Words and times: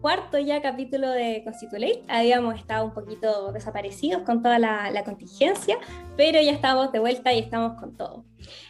cuarto 0.00 0.38
ya 0.38 0.60
capítulo 0.62 1.10
de 1.10 1.42
Constitulate. 1.44 2.02
Habíamos 2.08 2.56
estado 2.56 2.84
un 2.84 2.92
poquito 2.92 3.52
desaparecidos 3.52 4.22
con 4.22 4.42
toda 4.42 4.58
la, 4.58 5.04
contingencia, 5.04 5.78
pero 6.16 6.40
ya 6.40 6.52
estamos 6.52 6.92
de 6.92 6.98
vuelta 6.98 7.32
y 7.32 7.38
estamos 7.38 7.80
con 7.80 7.96
todo. 7.96 8.24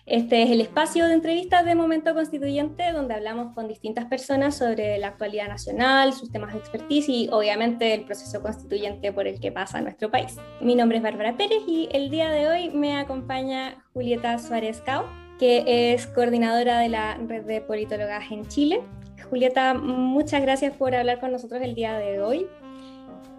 Este 0.07 0.43
es 0.43 0.51
el 0.51 0.61
espacio 0.61 1.07
de 1.07 1.15
entrevistas 1.15 1.65
de 1.65 1.75
Momento 1.75 2.15
Constituyente, 2.15 2.93
donde 2.93 3.15
hablamos 3.15 3.55
con 3.55 3.69
distintas 3.69 4.07
personas 4.07 4.57
sobre 4.57 4.99
la 4.99 5.09
actualidad 5.09 5.49
nacional, 5.49 6.13
sus 6.13 6.31
temas 6.31 6.53
de 6.53 6.59
expertise 6.59 7.09
y 7.09 7.29
obviamente 7.31 7.95
el 7.95 8.05
proceso 8.05 8.43
constituyente 8.43 9.13
por 9.13 9.27
el 9.27 9.41
que 9.41 9.53
pasa 9.53 9.81
nuestro 9.81 10.11
país. 10.11 10.37
Mi 10.61 10.75
nombre 10.75 10.99
es 10.99 11.03
Bárbara 11.03 11.37
Pérez 11.37 11.63
y 11.67 11.89
el 11.93 12.11
día 12.11 12.31
de 12.31 12.49
hoy 12.49 12.71
me 12.71 12.97
acompaña 12.97 13.83
Julieta 13.93 14.39
Suárez 14.39 14.81
Cao, 14.81 15.05
que 15.39 15.93
es 15.93 16.07
coordinadora 16.07 16.79
de 16.79 16.89
la 16.89 17.15
red 17.17 17.45
de 17.45 17.61
politólogas 17.61 18.31
en 18.31 18.47
Chile 18.49 18.83
Julieta, 19.33 19.73
muchas 19.73 20.43
gracias 20.43 20.77
por 20.77 20.95
hablar 20.95 21.19
con 21.19 21.33
nosotros 21.33 21.63
el 21.63 21.75
día 21.75 21.97
de 21.97 22.21
hoy. 22.21 22.47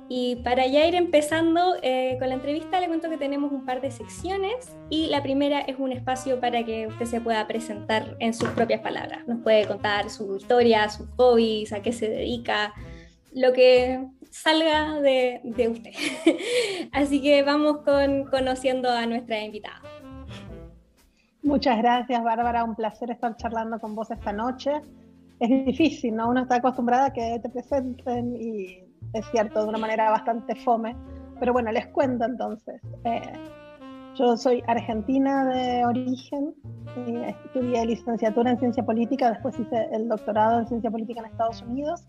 Y 0.10 0.38
para 0.38 0.66
ya 0.66 0.88
ir 0.88 0.96
empezando 0.96 1.76
eh, 1.84 2.16
con 2.18 2.30
la 2.30 2.34
entrevista, 2.34 2.80
le 2.80 2.88
cuento 2.88 3.12
que 3.12 3.18
tenemos 3.18 3.52
un 3.52 3.64
par 3.64 3.80
de 3.80 3.92
secciones 3.92 4.76
y 4.90 5.06
la 5.06 5.22
primera 5.22 5.60
es 5.60 5.78
un 5.78 5.92
espacio 5.92 6.40
para 6.40 6.66
que 6.66 6.88
usted 6.88 7.06
se 7.06 7.22
pueda 7.22 7.46
presentar 7.46 8.18
en 8.20 8.34
sus 8.34 8.50
propias 8.50 8.82
palabras. 8.82 9.28
Nos 9.28 9.44
puede 9.44 9.68
contar 9.68 10.10
su 10.10 10.36
historia, 10.36 10.90
sus 10.90 11.08
hobbies, 11.16 11.72
a 11.72 11.84
qué 11.84 11.92
se 11.92 12.10
dedica, 12.10 12.74
lo 13.32 13.54
que 13.54 14.04
salga 14.32 15.00
de, 15.00 15.42
de 15.44 15.68
usted. 15.68 15.92
Así 16.92 17.22
que 17.22 17.44
vamos 17.44 17.84
con 17.86 18.26
conociendo 18.32 18.90
a 18.90 19.06
nuestra 19.06 19.44
invitada. 19.44 19.80
Muchas 21.44 21.78
gracias, 21.78 22.24
Bárbara. 22.24 22.64
Un 22.64 22.74
placer 22.74 23.12
estar 23.12 23.38
charlando 23.38 23.80
con 23.80 23.94
vos 23.94 24.10
esta 24.10 24.34
noche 24.34 24.82
es 25.44 25.66
difícil, 25.66 26.16
¿no? 26.16 26.30
Uno 26.30 26.42
está 26.42 26.56
acostumbrado 26.56 27.08
a 27.08 27.10
que 27.14 27.40
te 27.42 27.50
presenten 27.50 28.36
y 28.42 28.84
es 29.14 29.26
cierto, 29.32 29.64
de 29.64 29.70
una 29.70 29.78
manera 29.78 30.10
bastante 30.10 30.56
fome. 30.56 30.96
Pero 31.40 31.54
bueno, 31.54 31.72
les 31.72 31.88
cuento 31.88 32.26
entonces. 32.26 32.82
Eh, 33.04 33.34
yo 34.16 34.38
soy 34.38 34.64
argentina 34.68 35.46
de 35.46 35.86
origen, 35.86 36.54
y 37.08 37.16
estudié 37.16 37.86
licenciatura 37.86 38.52
en 38.52 38.60
ciencia 38.60 38.84
política, 38.84 39.32
después 39.32 39.60
hice 39.60 39.88
el 39.92 40.08
doctorado 40.08 40.60
en 40.60 40.68
ciencia 40.68 40.92
política 40.92 41.22
en 41.22 41.26
Estados 41.26 41.62
Unidos 41.64 42.06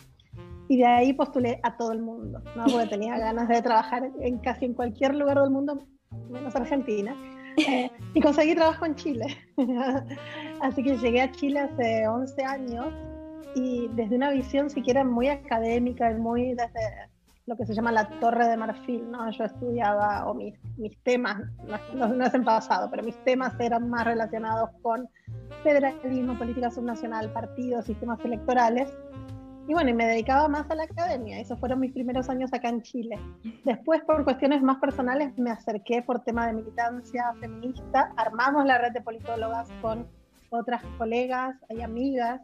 y 0.68 0.78
de 0.78 0.86
ahí 0.86 1.12
postulé 1.12 1.60
a 1.62 1.76
todo 1.76 1.92
el 1.92 2.02
mundo, 2.02 2.42
¿no? 2.56 2.64
porque 2.64 2.86
tenía 2.88 3.18
ganas 3.18 3.48
de 3.48 3.62
trabajar 3.62 4.10
en 4.20 4.38
casi 4.38 4.66
en 4.66 4.74
cualquier 4.74 5.14
lugar 5.14 5.40
del 5.40 5.50
mundo, 5.50 5.86
menos 6.30 6.54
Argentina. 6.54 7.16
Eh, 7.56 7.90
y 8.14 8.20
conseguí 8.20 8.54
trabajo 8.54 8.84
en 8.84 8.96
Chile. 8.96 9.26
Así 10.60 10.82
que 10.82 10.96
llegué 10.96 11.22
a 11.22 11.30
Chile 11.30 11.60
hace 11.60 12.06
11 12.06 12.44
años 12.44 12.86
y 13.54 13.88
desde 13.94 14.16
una 14.16 14.30
visión 14.30 14.70
siquiera 14.70 15.04
muy 15.04 15.28
académica 15.28 16.10
y 16.10 16.14
muy 16.14 16.54
desde 16.54 17.08
lo 17.46 17.56
que 17.56 17.66
se 17.66 17.74
llama 17.74 17.92
la 17.92 18.08
torre 18.20 18.48
de 18.48 18.56
marfil, 18.56 19.10
¿no? 19.10 19.30
Yo 19.30 19.44
estudiaba, 19.44 20.26
o 20.26 20.34
mis, 20.34 20.54
mis 20.78 20.96
temas, 21.02 21.42
no, 21.94 22.08
no, 22.08 22.24
es 22.24 22.32
en 22.32 22.44
pasado, 22.44 22.88
pero 22.90 23.02
mis 23.02 23.16
temas 23.24 23.58
eran 23.60 23.88
más 23.90 24.06
relacionados 24.06 24.70
con 24.80 25.08
federalismo, 25.62 26.38
política 26.38 26.70
subnacional, 26.70 27.30
partidos, 27.32 27.84
sistemas 27.84 28.18
electorales. 28.24 28.90
Y 29.68 29.72
bueno, 29.72 29.90
y 29.90 29.94
me 29.94 30.06
dedicaba 30.06 30.46
más 30.48 30.70
a 30.70 30.74
la 30.74 30.84
academia. 30.84 31.38
Esos 31.38 31.58
fueron 31.58 31.80
mis 31.80 31.92
primeros 31.92 32.28
años 32.28 32.52
acá 32.52 32.68
en 32.68 32.82
Chile. 32.82 33.18
Después, 33.64 34.02
por 34.02 34.22
cuestiones 34.24 34.62
más 34.62 34.78
personales, 34.78 35.36
me 35.38 35.50
acerqué 35.50 36.02
por 36.02 36.20
tema 36.20 36.46
de 36.46 36.54
militancia 36.54 37.32
feminista. 37.40 38.12
Armamos 38.16 38.66
la 38.66 38.76
red 38.76 38.92
de 38.92 39.00
politólogas 39.00 39.70
con 39.80 40.06
otras 40.54 40.82
colegas 40.98 41.56
y 41.68 41.80
amigas 41.82 42.40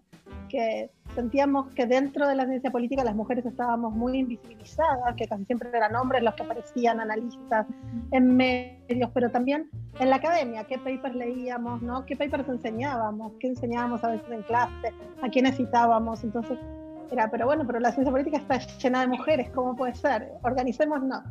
que 0.48 0.90
sentíamos 1.14 1.72
que 1.74 1.86
dentro 1.86 2.28
de 2.28 2.34
la 2.34 2.46
ciencia 2.46 2.70
política 2.70 3.04
las 3.04 3.14
mujeres 3.14 3.44
estábamos 3.44 3.92
muy 3.92 4.18
invisibilizadas, 4.18 5.14
que 5.16 5.26
casi 5.26 5.44
siempre 5.44 5.70
eran 5.74 5.94
hombres 5.96 6.22
los 6.22 6.34
que 6.34 6.42
aparecían 6.42 7.00
analistas 7.00 7.66
en 8.12 8.36
medios, 8.36 9.10
pero 9.12 9.30
también 9.30 9.68
en 9.98 10.10
la 10.10 10.16
academia, 10.16 10.64
qué 10.64 10.78
papers 10.78 11.14
leíamos, 11.14 11.82
¿no? 11.82 12.04
qué 12.06 12.16
papers 12.16 12.48
enseñábamos, 12.48 13.32
qué 13.40 13.48
enseñábamos 13.48 14.04
a 14.04 14.10
veces 14.10 14.30
en 14.30 14.42
clase, 14.42 14.92
a 15.22 15.28
quiénes 15.28 15.56
citábamos. 15.56 16.22
Entonces 16.22 16.58
era, 17.10 17.30
pero 17.30 17.46
bueno, 17.46 17.64
pero 17.66 17.80
la 17.80 17.90
ciencia 17.92 18.12
política 18.12 18.38
está 18.38 18.58
llena 18.78 19.00
de 19.00 19.08
mujeres, 19.08 19.50
¿cómo 19.50 19.74
puede 19.74 19.94
ser? 19.94 20.32
Organicemos, 20.42 21.02
no. 21.02 21.22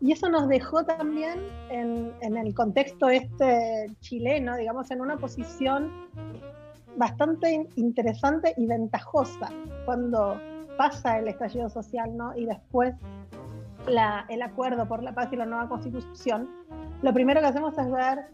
Y 0.00 0.12
eso 0.12 0.28
nos 0.28 0.48
dejó 0.48 0.84
también 0.84 1.40
en, 1.70 2.12
en 2.20 2.36
el 2.36 2.54
contexto 2.54 3.08
este 3.08 3.86
chileno, 4.00 4.56
digamos, 4.56 4.90
en 4.90 5.00
una 5.00 5.16
posición 5.16 5.90
bastante 6.96 7.68
interesante 7.76 8.54
y 8.56 8.66
ventajosa 8.66 9.48
cuando 9.84 10.40
pasa 10.76 11.18
el 11.18 11.28
estallido 11.28 11.68
social, 11.68 12.16
¿no? 12.16 12.36
Y 12.36 12.46
después 12.46 12.94
la, 13.86 14.26
el 14.28 14.42
acuerdo 14.42 14.86
por 14.86 15.02
la 15.02 15.14
paz 15.14 15.28
y 15.32 15.36
la 15.36 15.46
nueva 15.46 15.68
constitución, 15.68 16.48
lo 17.02 17.12
primero 17.12 17.40
que 17.40 17.46
hacemos 17.46 17.76
es 17.78 17.90
ver, 17.90 18.26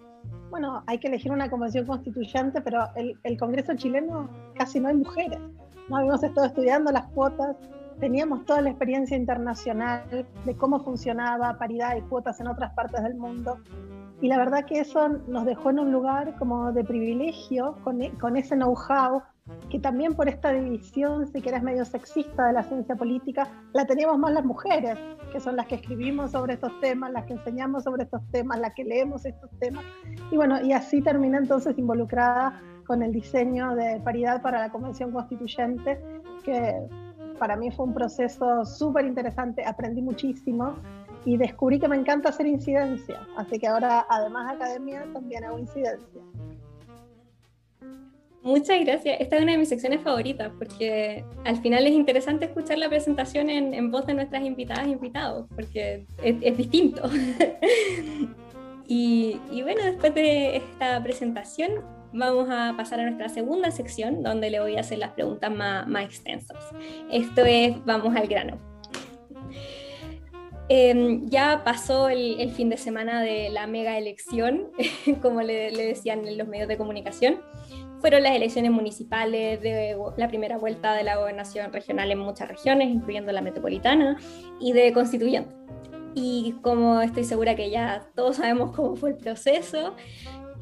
bueno, 0.50 0.82
hay 0.86 0.98
que 0.98 1.08
elegir 1.08 1.32
una 1.32 1.50
convención 1.50 1.86
constituyente, 1.86 2.60
pero 2.60 2.88
el, 2.96 3.18
el 3.22 3.38
Congreso 3.38 3.74
chileno 3.74 4.28
casi 4.54 4.80
no 4.80 4.88
hay 4.88 4.96
mujeres, 4.96 5.38
¿no? 5.88 5.96
Habíamos 5.96 6.22
estado 6.22 6.46
estudiando 6.46 6.92
las 6.92 7.06
cuotas, 7.08 7.56
teníamos 8.02 8.44
toda 8.46 8.60
la 8.62 8.70
experiencia 8.70 9.16
internacional 9.16 10.26
de 10.44 10.56
cómo 10.56 10.80
funcionaba 10.80 11.56
paridad 11.56 11.94
y 11.96 12.00
cuotas 12.00 12.40
en 12.40 12.48
otras 12.48 12.72
partes 12.72 13.00
del 13.04 13.14
mundo, 13.14 13.58
y 14.20 14.26
la 14.26 14.38
verdad 14.38 14.64
que 14.64 14.80
eso 14.80 15.08
nos 15.28 15.46
dejó 15.46 15.70
en 15.70 15.78
un 15.78 15.92
lugar 15.92 16.34
como 16.36 16.72
de 16.72 16.82
privilegio, 16.82 17.76
con, 17.84 18.02
e, 18.02 18.10
con 18.18 18.36
ese 18.36 18.56
know-how, 18.56 19.22
que 19.70 19.78
también 19.78 20.14
por 20.14 20.28
esta 20.28 20.50
división, 20.50 21.28
si 21.28 21.40
querés, 21.40 21.62
medio 21.62 21.84
sexista 21.84 22.48
de 22.48 22.54
la 22.54 22.64
ciencia 22.64 22.96
política, 22.96 23.46
la 23.72 23.86
teníamos 23.86 24.18
más 24.18 24.32
las 24.32 24.44
mujeres, 24.44 24.98
que 25.32 25.38
son 25.38 25.54
las 25.54 25.68
que 25.68 25.76
escribimos 25.76 26.32
sobre 26.32 26.54
estos 26.54 26.72
temas, 26.80 27.12
las 27.12 27.24
que 27.26 27.34
enseñamos 27.34 27.84
sobre 27.84 28.02
estos 28.02 28.22
temas, 28.32 28.58
las 28.58 28.74
que 28.74 28.82
leemos 28.82 29.24
estos 29.24 29.50
temas. 29.60 29.84
Y 30.32 30.36
bueno, 30.36 30.60
y 30.60 30.72
así 30.72 31.02
terminé 31.02 31.38
entonces 31.38 31.78
involucrada 31.78 32.60
con 32.84 33.00
el 33.04 33.12
diseño 33.12 33.76
de 33.76 34.00
paridad 34.00 34.42
para 34.42 34.58
la 34.58 34.70
Convención 34.70 35.12
Constituyente, 35.12 36.00
que 36.44 36.80
para 37.42 37.56
mí 37.56 37.72
fue 37.72 37.86
un 37.86 37.92
proceso 37.92 38.64
súper 38.64 39.04
interesante, 39.04 39.64
aprendí 39.64 40.00
muchísimo 40.00 40.76
y 41.24 41.36
descubrí 41.36 41.80
que 41.80 41.88
me 41.88 41.96
encanta 41.96 42.28
hacer 42.28 42.46
incidencia. 42.46 43.18
Así 43.36 43.58
que 43.58 43.66
ahora, 43.66 44.06
además 44.08 44.46
de 44.46 44.54
academia, 44.54 45.04
también 45.12 45.42
hago 45.42 45.58
incidencia. 45.58 46.22
Muchas 48.44 48.78
gracias. 48.84 49.20
Esta 49.20 49.36
es 49.38 49.42
una 49.42 49.52
de 49.52 49.58
mis 49.58 49.70
secciones 49.70 50.02
favoritas 50.02 50.52
porque 50.56 51.24
al 51.44 51.56
final 51.56 51.84
es 51.84 51.94
interesante 51.94 52.44
escuchar 52.44 52.78
la 52.78 52.88
presentación 52.88 53.50
en, 53.50 53.90
voz 53.90 54.06
de 54.06 54.14
nuestras 54.14 54.44
invitadas 54.44 54.86
e 54.86 54.90
invitados 54.90 55.48
porque 55.52 56.06
es, 56.22 56.56
distinto. 56.56 57.02
y, 58.86 59.36
bueno, 59.64 59.82
después 59.82 60.14
de 60.14 60.58
esta 60.58 61.02
presentación 61.02 61.72
vamos 62.12 62.48
a 62.50 62.74
pasar 62.76 63.00
a 63.00 63.04
nuestra 63.04 63.28
segunda 63.28 63.70
sección 63.70 64.22
donde 64.22 64.50
le 64.50 64.60
voy 64.60 64.76
a 64.76 64.80
hacer 64.80 64.98
las 64.98 65.12
preguntas 65.12 65.50
más, 65.50 65.86
más 65.86 66.04
extensas. 66.04 66.58
Esto 67.10 67.44
es, 67.44 67.84
vamos 67.84 68.14
al 68.16 68.26
grano. 68.26 68.72
Em, 70.68 71.28
ya 71.28 71.64
pasó 71.64 72.08
el, 72.08 72.50
fin 72.52 72.70
de 72.70 72.76
semana 72.76 73.20
de 73.20 73.50
la 73.50 73.66
mega 73.66 73.98
elección, 73.98 74.70
como 75.22 75.42
le, 75.42 75.70
decían 75.70 76.26
en 76.26 76.38
los 76.38 76.48
medios 76.48 76.68
de 76.68 76.78
comunicación. 76.78 77.40
Fueron 78.00 78.22
las 78.22 78.34
elecciones 78.34 78.70
municipales 78.70 79.60
de 79.60 79.96
la 80.16 80.28
primera 80.28 80.58
vuelta 80.58 80.94
de 80.94 81.04
la 81.04 81.16
gobernación 81.16 81.72
regional 81.72 82.10
en 82.10 82.18
muchas 82.18 82.48
regiones, 82.48 82.88
incluyendo 82.88 83.32
la 83.32 83.42
metropolitana, 83.42 84.18
y 84.60 84.72
de 84.72 84.92
constituyente. 84.92 85.54
Y 86.14 86.56
como 86.62 87.00
estoy 87.00 87.24
segura 87.24 87.54
que 87.54 87.70
ya 87.70 88.08
todos 88.14 88.36
sabemos 88.36 88.74
cómo 88.74 88.96
fue 88.96 89.10
el 89.10 89.16
proceso 89.16 89.94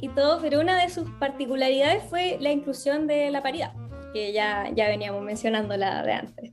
y 0.01 0.09
todo, 0.09 0.41
pero 0.41 0.61
una 0.61 0.81
de 0.81 0.89
sus 0.89 1.09
particularidades 1.19 2.03
fue 2.05 2.39
la 2.41 2.51
inclusión 2.51 3.07
de 3.07 3.31
la 3.31 3.43
paridad, 3.43 3.73
que 4.13 4.33
ya, 4.33 4.71
ya 4.75 4.89
veníamos 4.89 5.23
mencionando 5.23 5.77
la 5.77 6.03
de 6.03 6.13
antes 6.13 6.53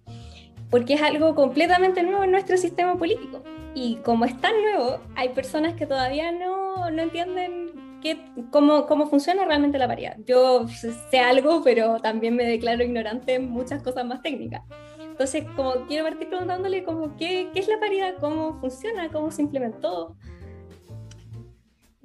porque 0.69 0.95
es 0.95 1.01
algo 1.01 1.35
completamente 1.35 2.03
nuevo 2.03 2.23
en 2.23 2.31
nuestro 2.31 2.57
sistema 2.57 2.97
político. 2.97 3.43
Y 3.73 3.97
como 3.97 4.25
es 4.25 4.39
tan 4.41 4.53
nuevo, 4.61 4.99
hay 5.15 5.29
personas 5.29 5.75
que 5.75 5.85
todavía 5.85 6.31
no, 6.31 6.89
no 6.89 7.01
entienden 7.01 7.99
qué, 8.01 8.19
cómo, 8.51 8.85
cómo 8.85 9.07
funciona 9.07 9.45
realmente 9.45 9.77
la 9.77 9.87
paridad. 9.87 10.17
Yo 10.25 10.67
sé 10.67 11.19
algo, 11.19 11.61
pero 11.63 11.99
también 11.99 12.35
me 12.35 12.45
declaro 12.45 12.83
ignorante 12.83 13.35
en 13.35 13.49
muchas 13.49 13.81
cosas 13.83 14.05
más 14.05 14.21
técnicas. 14.21 14.63
Entonces, 14.99 15.45
como 15.55 15.73
quiero 15.87 16.05
partir 16.05 16.27
preguntándole 16.29 16.83
como, 16.83 17.15
¿qué, 17.17 17.49
qué 17.53 17.59
es 17.59 17.67
la 17.67 17.79
paridad? 17.79 18.15
¿Cómo 18.19 18.59
funciona? 18.59 19.09
¿Cómo 19.09 19.31
se 19.31 19.41
implementó? 19.43 20.15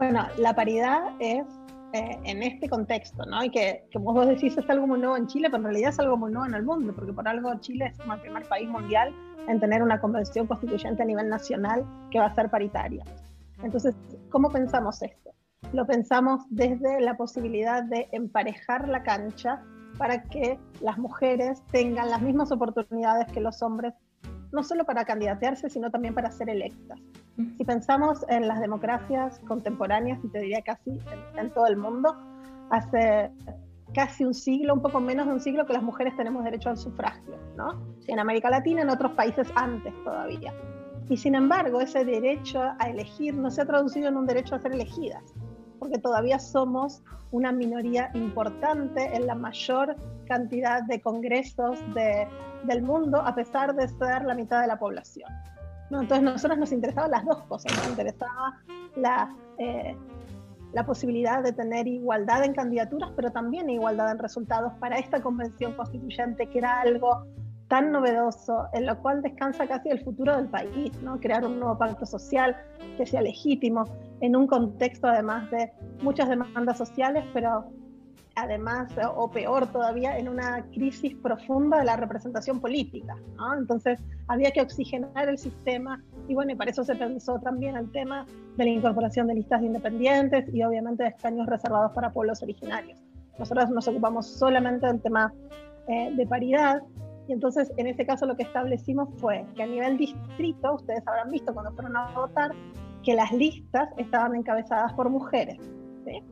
Bueno, 0.03 0.27
la 0.37 0.53
paridad 0.53 1.13
es 1.21 1.47
eh, 1.93 2.19
en 2.25 2.43
este 2.43 2.69
contexto, 2.69 3.25
¿no? 3.25 3.45
Y 3.45 3.51
que, 3.51 3.85
como 3.93 4.13
vos 4.13 4.27
decís, 4.27 4.59
es 4.59 4.69
algo 4.69 4.89
muy 4.89 4.99
nuevo 4.99 5.17
en 5.17 5.29
Chile, 5.29 5.47
pero 5.49 5.59
en 5.59 5.63
realidad 5.67 5.91
es 5.91 6.01
algo 6.01 6.17
muy 6.17 6.33
nuevo 6.33 6.45
en 6.49 6.55
el 6.55 6.65
mundo, 6.65 6.93
porque 6.93 7.13
por 7.13 7.29
algo 7.29 7.55
Chile 7.61 7.87
es 7.87 8.01
el 8.01 8.21
primer 8.21 8.43
país 8.49 8.69
mundial 8.69 9.15
en 9.47 9.61
tener 9.61 9.81
una 9.81 10.01
convención 10.01 10.49
constituyente 10.49 11.05
a 11.05 11.07
nivel 11.07 11.29
nacional 11.29 11.87
que 12.11 12.19
va 12.19 12.27
a 12.27 12.35
ser 12.35 12.51
paritaria. 12.51 13.05
Entonces, 13.63 13.95
¿cómo 14.29 14.51
pensamos 14.51 15.01
esto? 15.03 15.31
Lo 15.73 15.87
pensamos 15.87 16.43
desde 16.51 17.01
la 17.01 17.17
posibilidad 17.17 17.85
de 17.85 18.09
emparejar 18.11 18.89
la 18.89 19.05
cancha 19.05 19.63
para 19.99 20.25
que 20.25 20.59
las 20.81 20.99
mujeres 20.99 21.63
tengan 21.71 22.11
las 22.11 22.23
mismas 22.23 22.51
oportunidades 22.51 23.31
que 23.33 23.41
los 23.41 23.63
hombres, 23.63 23.95
no 24.51 24.65
solo 24.65 24.85
para 24.85 25.05
candidatearse, 25.05 25.71
sino 25.71 25.93
también 25.93 26.13
para 26.13 26.33
ser 26.33 26.51
electas. 26.51 26.99
Si 27.37 27.65
pensamos 27.65 28.25
en 28.29 28.47
las 28.47 28.61
democracias 28.61 29.39
contemporáneas, 29.41 30.23
y 30.23 30.29
te 30.29 30.41
diría 30.41 30.63
casi 30.63 30.91
en, 30.91 31.39
en 31.39 31.51
todo 31.51 31.67
el 31.67 31.77
mundo, 31.77 32.17
hace 32.71 33.31
casi 33.95 34.25
un 34.25 34.35
siglo, 34.35 34.75
un 34.75 34.83
poco 34.83 35.01
menos 35.01 35.27
de 35.27 35.33
un 35.33 35.41
siglo, 35.41 35.67
que 35.67 35.73
las 35.73 35.83
mujeres 35.83 36.17
tenemos 36.17 36.45
derecho 36.45 36.71
al 36.71 36.77
sufragio, 36.77 37.37
¿no? 37.57 37.87
En 38.07 38.19
América 38.19 38.51
Latina, 38.51 38.83
en 38.83 38.91
otros 38.91 39.13
países 39.13 39.49
antes 39.55 39.93
todavía. 40.05 40.53
Y 41.09 41.17
sin 41.17 41.35
embargo, 41.35 41.81
ese 41.81 42.05
derecho 42.05 42.63
a 42.63 42.89
elegir 42.89 43.35
no 43.35 43.51
se 43.51 43.63
ha 43.63 43.67
traducido 43.67 44.09
en 44.09 44.17
un 44.17 44.27
derecho 44.27 44.55
a 44.55 44.61
ser 44.61 44.73
elegidas, 44.73 45.23
porque 45.79 45.99
todavía 45.99 46.39
somos 46.39 47.03
una 47.33 47.53
minoría 47.53 48.11
importante 48.15 49.15
en 49.15 49.27
la 49.27 49.35
mayor 49.35 49.97
cantidad 50.27 50.83
de 50.85 51.01
congresos 51.01 51.79
de, 51.95 52.27
del 52.65 52.83
mundo, 52.83 53.21
a 53.21 53.35
pesar 53.35 53.75
de 53.75 53.89
ser 53.89 54.25
la 54.25 54.35
mitad 54.35 54.61
de 54.61 54.69
la 54.69 54.79
población. 54.79 55.31
Entonces, 56.01 56.27
a 56.27 56.33
nosotros 56.33 56.59
nos 56.59 56.73
interesaban 56.73 57.11
las 57.11 57.25
dos 57.25 57.43
cosas, 57.45 57.77
nos 57.77 57.89
interesaba 57.89 58.61
la, 58.97 59.35
eh, 59.59 59.97
la 60.73 60.87
posibilidad 60.87 61.43
de 61.43 61.53
tener 61.53 61.87
igualdad 61.87 62.45
en 62.45 62.55
candidaturas, 62.55 63.11
pero 63.15 63.31
también 63.31 63.69
igualdad 63.71 64.11
en 64.11 64.19
resultados 64.19 64.73
para 64.81 64.99
esta 64.99 65.21
convención 65.21 65.75
constituyente, 65.75 66.47
que 66.47 66.59
era 66.59 66.81
algo 66.81 67.27
tan 67.69 67.91
novedoso, 67.91 68.67
en 68.75 68.85
lo 68.85 69.01
cual 69.01 69.23
descansa 69.23 69.67
casi 69.67 69.89
el 69.89 70.05
futuro 70.05 70.37
del 70.37 70.49
país, 70.49 70.93
¿no? 71.03 71.19
crear 71.19 71.45
un 71.45 71.59
nuevo 71.59 71.79
pacto 71.79 72.05
social 72.05 72.55
que 72.99 73.07
sea 73.07 73.23
legítimo, 73.23 73.85
en 74.21 74.37
un 74.37 74.47
contexto 74.47 75.09
además 75.09 75.51
de 75.51 75.73
muchas 76.03 76.29
demandas 76.29 76.77
sociales, 76.77 77.25
pero 77.33 77.65
además, 78.37 78.93
o 79.17 79.31
peor 79.31 79.67
todavía, 79.67 80.19
en 80.19 80.29
una 80.29 80.65
crisis 80.73 81.15
profunda 81.17 81.79
de 81.79 81.85
la 81.85 81.97
representación 81.97 82.61
política. 82.61 83.17
¿no? 83.37 83.55
Entonces, 83.55 84.01
había 84.29 84.51
que 84.51 84.61
oxigenar 84.61 85.29
el 85.29 85.39
sistema 85.39 86.03
y 86.29 86.35
bueno, 86.35 86.53
y 86.53 86.55
para 86.55 86.71
eso 86.71 86.85
se 86.85 86.95
pensó 86.95 87.39
también 87.41 87.77
el 87.77 87.91
tema 87.91 88.27
de 88.57 88.65
la 88.65 88.71
incorporación 88.71 89.27
de 89.27 89.35
listas 89.35 89.61
de 89.61 89.67
independientes 89.67 90.53
y 90.53 90.63
obviamente 90.63 91.03
de 91.03 91.11
escaños 91.11 91.47
reservados 91.47 91.93
para 91.93 92.13
pueblos 92.13 92.43
originarios. 92.43 93.01
Nosotros 93.39 93.71
nos 93.71 93.89
ocupamos 93.89 94.27
solamente 94.27 94.87
del 94.87 95.01
tema 95.01 95.33
eh, 95.89 96.13
de 96.15 96.27
paridad 96.27 96.83
y 97.29 97.33
entonces 97.33 97.73
en 97.77 97.87
ese 97.87 98.05
caso 98.07 98.27
lo 98.27 98.37
que 98.37 98.43
establecimos 98.43 99.09
fue 99.19 99.45
que 99.57 99.63
a 99.63 99.67
nivel 99.67 99.97
distrito, 99.97 100.75
ustedes 100.75 101.07
habrán 101.07 101.31
visto 101.31 101.53
cuando 101.53 101.73
fueron 101.73 101.97
a 101.97 102.13
votar, 102.15 102.53
que 103.03 103.15
las 103.15 103.33
listas 103.33 103.89
estaban 103.97 104.35
encabezadas 104.37 104.93
por 104.93 105.09
mujeres. 105.09 105.59
¿sí? 106.05 106.23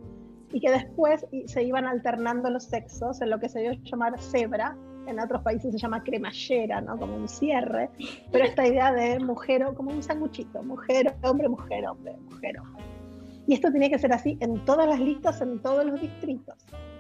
Y 0.53 0.61
que 0.61 0.71
después 0.71 1.27
se 1.47 1.63
iban 1.63 1.87
alternando 1.87 2.51
los 2.51 2.65
sexos 2.65 3.21
en 3.21 3.31
lo 3.31 3.39
que 3.39 3.49
se 3.49 3.61
dio 3.61 3.73
llamar 3.73 4.19
cebra, 4.21 4.77
en 5.07 5.19
otros 5.19 5.43
países 5.43 5.73
se 5.73 5.79
llama 5.79 6.03
cremallera, 6.03 6.81
¿no? 6.81 6.99
Como 6.99 7.17
un 7.17 7.29
cierre, 7.29 7.91
pero 8.31 8.45
esta 8.45 8.67
idea 8.67 8.93
de 8.93 9.19
mujer, 9.19 9.65
como 9.75 9.91
un 9.91 10.03
sanguchito, 10.03 10.63
mujer, 10.63 11.15
hombre, 11.23 11.49
mujer, 11.49 11.87
hombre, 11.87 12.17
mujer, 12.31 12.59
hombre. 12.61 12.85
Y 13.47 13.55
esto 13.55 13.73
tenía 13.73 13.89
que 13.89 13.99
ser 13.99 14.13
así 14.13 14.37
en 14.41 14.65
todas 14.65 14.87
las 14.87 15.01
listas, 15.01 15.41
en 15.41 15.61
todos 15.61 15.85
los 15.85 16.01
distritos. 16.01 16.55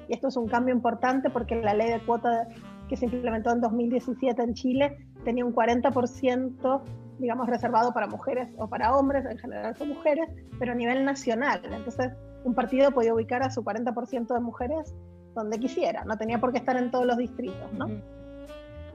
Y 0.08 0.14
esto 0.14 0.29
es 0.29 0.37
un 0.37 0.49
cambio 0.49 0.75
importante 0.75 1.31
porque 1.31 1.55
la 1.56 1.75
ley 1.75 1.91
de 1.91 2.00
cuota 2.00 2.49
que 2.88 2.96
se 2.96 3.05
implementó 3.05 3.53
en 3.53 3.61
2017 3.61 4.43
en 4.43 4.55
Chile 4.55 4.99
tenía 5.25 5.44
un 5.44 5.55
40% 5.55 6.82
digamos, 7.20 7.49
reservado 7.49 7.93
para 7.93 8.06
mujeres 8.06 8.50
o 8.56 8.67
para 8.67 8.96
hombres, 8.96 9.25
en 9.26 9.38
general 9.38 9.76
son 9.76 9.91
mujeres, 9.91 10.29
pero 10.58 10.73
a 10.73 10.75
nivel 10.75 11.05
nacional. 11.05 11.61
Entonces, 11.64 12.12
un 12.44 12.54
partido 12.54 12.90
podía 12.90 13.14
ubicar 13.14 13.42
a 13.42 13.50
su 13.50 13.62
40% 13.62 14.32
de 14.32 14.40
mujeres 14.40 14.94
donde 15.34 15.58
quisiera, 15.58 16.04
no 16.04 16.16
tenía 16.16 16.40
por 16.40 16.52
qué 16.52 16.58
estar 16.58 16.76
en 16.76 16.90
todos 16.90 17.06
los 17.06 17.16
distritos, 17.16 17.72
¿no? 17.72 17.88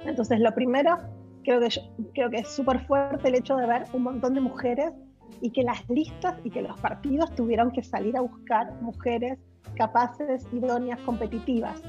Entonces, 0.06 0.39
lo 0.39 0.53
primero, 0.53 0.97
creo 1.44 1.59
que, 1.59 1.69
creo 2.13 2.30
que 2.30 2.38
es 2.38 2.50
súper 2.50 2.86
fuerte 2.86 3.27
el 3.27 3.36
hecho 3.36 3.56
de 3.56 3.65
ver 3.65 3.86
un 3.94 4.03
montón 4.03 4.33
de 4.33 4.42
mujeres 4.42 4.94
y 5.42 5.51
que 5.51 5.63
las 5.63 5.88
listas 5.89 6.36
y 6.44 6.50
que 6.50 6.62
los 6.62 6.80
partidos 6.80 7.33
tuvieron 7.36 7.71
que 7.71 7.83
salir 7.83 8.15
a 8.18 8.21
buscar 8.21 8.74
mujeres 8.81 9.39
capaces, 9.75 10.48
idóneas, 10.53 11.00
competitivas. 11.01 11.81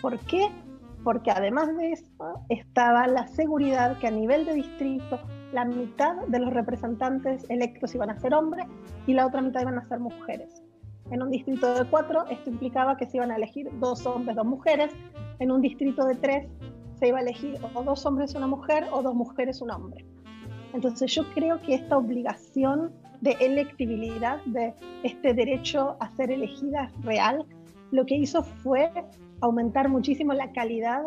¿Por 0.00 0.18
qué? 0.20 0.48
Porque 1.02 1.30
además 1.30 1.76
de 1.76 1.92
eso 1.92 2.44
estaba 2.48 3.06
la 3.06 3.26
seguridad 3.26 3.98
que 3.98 4.06
a 4.06 4.10
nivel 4.10 4.44
de 4.44 4.54
distrito 4.54 5.18
la 5.52 5.64
mitad 5.64 6.14
de 6.28 6.38
los 6.38 6.52
representantes 6.52 7.44
electos 7.50 7.94
iban 7.94 8.10
a 8.10 8.18
ser 8.18 8.34
hombres 8.34 8.66
y 9.06 9.14
la 9.14 9.26
otra 9.26 9.42
mitad 9.42 9.62
iban 9.62 9.78
a 9.78 9.88
ser 9.88 9.98
mujeres. 9.98 10.61
En 11.10 11.22
un 11.22 11.30
distrito 11.30 11.74
de 11.74 11.84
cuatro, 11.84 12.26
esto 12.28 12.50
implicaba 12.50 12.96
que 12.96 13.06
se 13.06 13.18
iban 13.18 13.30
a 13.30 13.36
elegir 13.36 13.68
dos 13.80 14.06
hombres, 14.06 14.36
dos 14.36 14.46
mujeres. 14.46 14.92
En 15.38 15.50
un 15.50 15.60
distrito 15.60 16.06
de 16.06 16.14
tres, 16.14 16.48
se 16.98 17.08
iba 17.08 17.18
a 17.18 17.22
elegir 17.22 17.58
o 17.74 17.82
dos 17.82 18.06
hombres, 18.06 18.34
una 18.34 18.46
mujer, 18.46 18.86
o 18.92 19.02
dos 19.02 19.14
mujeres, 19.14 19.60
un 19.60 19.70
hombre. 19.70 20.04
Entonces 20.72 21.12
yo 21.14 21.24
creo 21.34 21.60
que 21.60 21.74
esta 21.74 21.98
obligación 21.98 22.92
de 23.20 23.32
electibilidad, 23.40 24.42
de 24.46 24.74
este 25.02 25.34
derecho 25.34 25.96
a 26.00 26.10
ser 26.10 26.30
elegida 26.30 26.90
real, 27.02 27.44
lo 27.90 28.06
que 28.06 28.16
hizo 28.16 28.42
fue 28.42 28.90
aumentar 29.40 29.88
muchísimo 29.88 30.32
la 30.32 30.52
calidad 30.52 31.02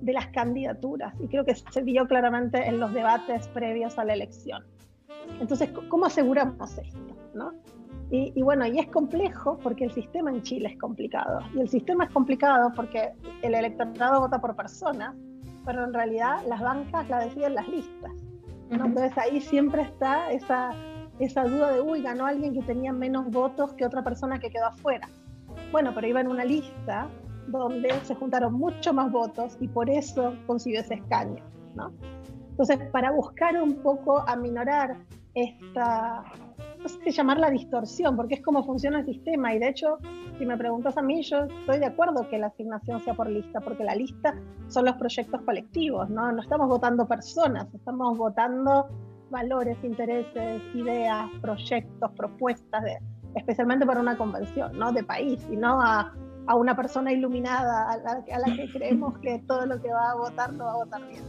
de 0.00 0.12
las 0.12 0.26
candidaturas 0.28 1.14
y 1.20 1.28
creo 1.28 1.44
que 1.44 1.54
se 1.54 1.82
vio 1.82 2.06
claramente 2.06 2.66
en 2.66 2.78
los 2.78 2.92
debates 2.92 3.48
previos 3.48 3.98
a 3.98 4.04
la 4.04 4.14
elección. 4.14 4.64
Entonces, 5.40 5.70
¿cómo 5.88 6.06
aseguramos 6.06 6.78
esto? 6.78 7.16
¿no? 7.34 7.52
Y, 8.08 8.40
bueno, 8.40 8.64
y 8.66 8.78
es 8.78 8.86
complejo 8.88 9.58
porque 9.58 9.84
el 9.84 9.92
sistema 9.92 10.30
en 10.30 10.40
Chile 10.42 10.68
es 10.72 10.78
complicado. 10.78 11.40
Y 11.54 11.60
el 11.60 11.68
sistema 11.68 12.04
es 12.04 12.10
complicado 12.10 12.72
porque 12.76 13.12
el 13.42 13.54
electorado 13.54 14.20
vota 14.20 14.40
por 14.40 14.54
personas, 14.54 15.14
pero 15.64 15.84
en 15.84 15.92
realidad 15.92 16.38
las 16.46 16.60
bancas 16.60 17.08
la 17.08 17.24
deciden 17.24 17.56
las 17.56 17.68
listas. 17.68 18.12
Entonces 18.70 19.16
ahí 19.18 19.40
siempre 19.40 19.82
está 19.82 20.30
esa, 20.30 20.70
esa 21.18 21.44
duda 21.44 21.72
de, 21.72 21.80
uy, 21.80 22.02
ganó 22.02 22.26
alguien 22.26 22.54
que 22.54 22.62
tenía 22.62 22.92
menos 22.92 23.28
votos 23.30 23.74
que 23.74 23.84
otra 23.84 24.04
persona 24.04 24.38
que 24.38 24.50
quedó 24.50 24.66
afuera. 24.66 25.08
Bueno, 25.72 25.90
pero 25.92 26.06
iba 26.06 26.20
en 26.20 26.28
una 26.28 26.44
lista 26.44 27.08
donde 27.48 27.90
se 28.04 28.14
juntaron 28.14 28.54
mucho 28.54 28.92
más 28.92 29.10
votos 29.10 29.56
y 29.60 29.66
por 29.66 29.90
eso 29.90 30.34
consiguió 30.46 30.80
ese 30.80 30.94
escaño. 30.94 31.42
¿no? 31.74 31.92
Entonces, 32.50 32.78
para 32.90 33.10
buscar 33.10 33.60
un 33.60 33.74
poco 33.82 34.24
aminorar 34.26 34.96
esta, 35.34 36.24
no 36.86 36.92
sé 36.92 37.00
si 37.02 37.10
llamarla 37.10 37.50
distorsión, 37.50 38.14
porque 38.14 38.36
es 38.36 38.42
como 38.42 38.64
funciona 38.64 39.00
el 39.00 39.06
sistema. 39.06 39.52
Y 39.52 39.58
de 39.58 39.70
hecho, 39.70 39.98
si 40.38 40.46
me 40.46 40.56
preguntas 40.56 40.96
a 40.96 41.02
mí, 41.02 41.20
yo 41.22 41.38
estoy 41.42 41.80
de 41.80 41.86
acuerdo 41.86 42.28
que 42.28 42.38
la 42.38 42.46
asignación 42.46 43.00
sea 43.00 43.14
por 43.14 43.28
lista, 43.28 43.60
porque 43.60 43.82
la 43.82 43.96
lista 43.96 44.36
son 44.68 44.84
los 44.84 44.94
proyectos 44.94 45.42
colectivos, 45.42 46.08
¿no? 46.10 46.30
No 46.30 46.40
estamos 46.40 46.68
votando 46.68 47.04
personas, 47.08 47.66
estamos 47.74 48.16
votando 48.16 48.86
valores, 49.30 49.76
intereses, 49.82 50.62
ideas, 50.74 51.28
proyectos, 51.42 52.12
propuestas, 52.12 52.84
de, 52.84 52.98
especialmente 53.34 53.84
para 53.84 54.00
una 54.00 54.16
convención, 54.16 54.78
¿no? 54.78 54.92
De 54.92 55.02
país, 55.02 55.44
y 55.50 55.56
no 55.56 55.80
a, 55.82 56.14
a 56.46 56.54
una 56.54 56.76
persona 56.76 57.12
iluminada 57.12 57.90
a 57.90 57.96
la, 57.96 58.24
a 58.32 58.38
la 58.38 58.56
que 58.56 58.68
creemos 58.72 59.18
que 59.18 59.40
todo 59.48 59.66
lo 59.66 59.82
que 59.82 59.92
va 59.92 60.12
a 60.12 60.14
votar 60.14 60.54
lo 60.54 60.66
va 60.66 60.72
a 60.72 60.76
votar 60.76 61.08
bien. 61.08 61.24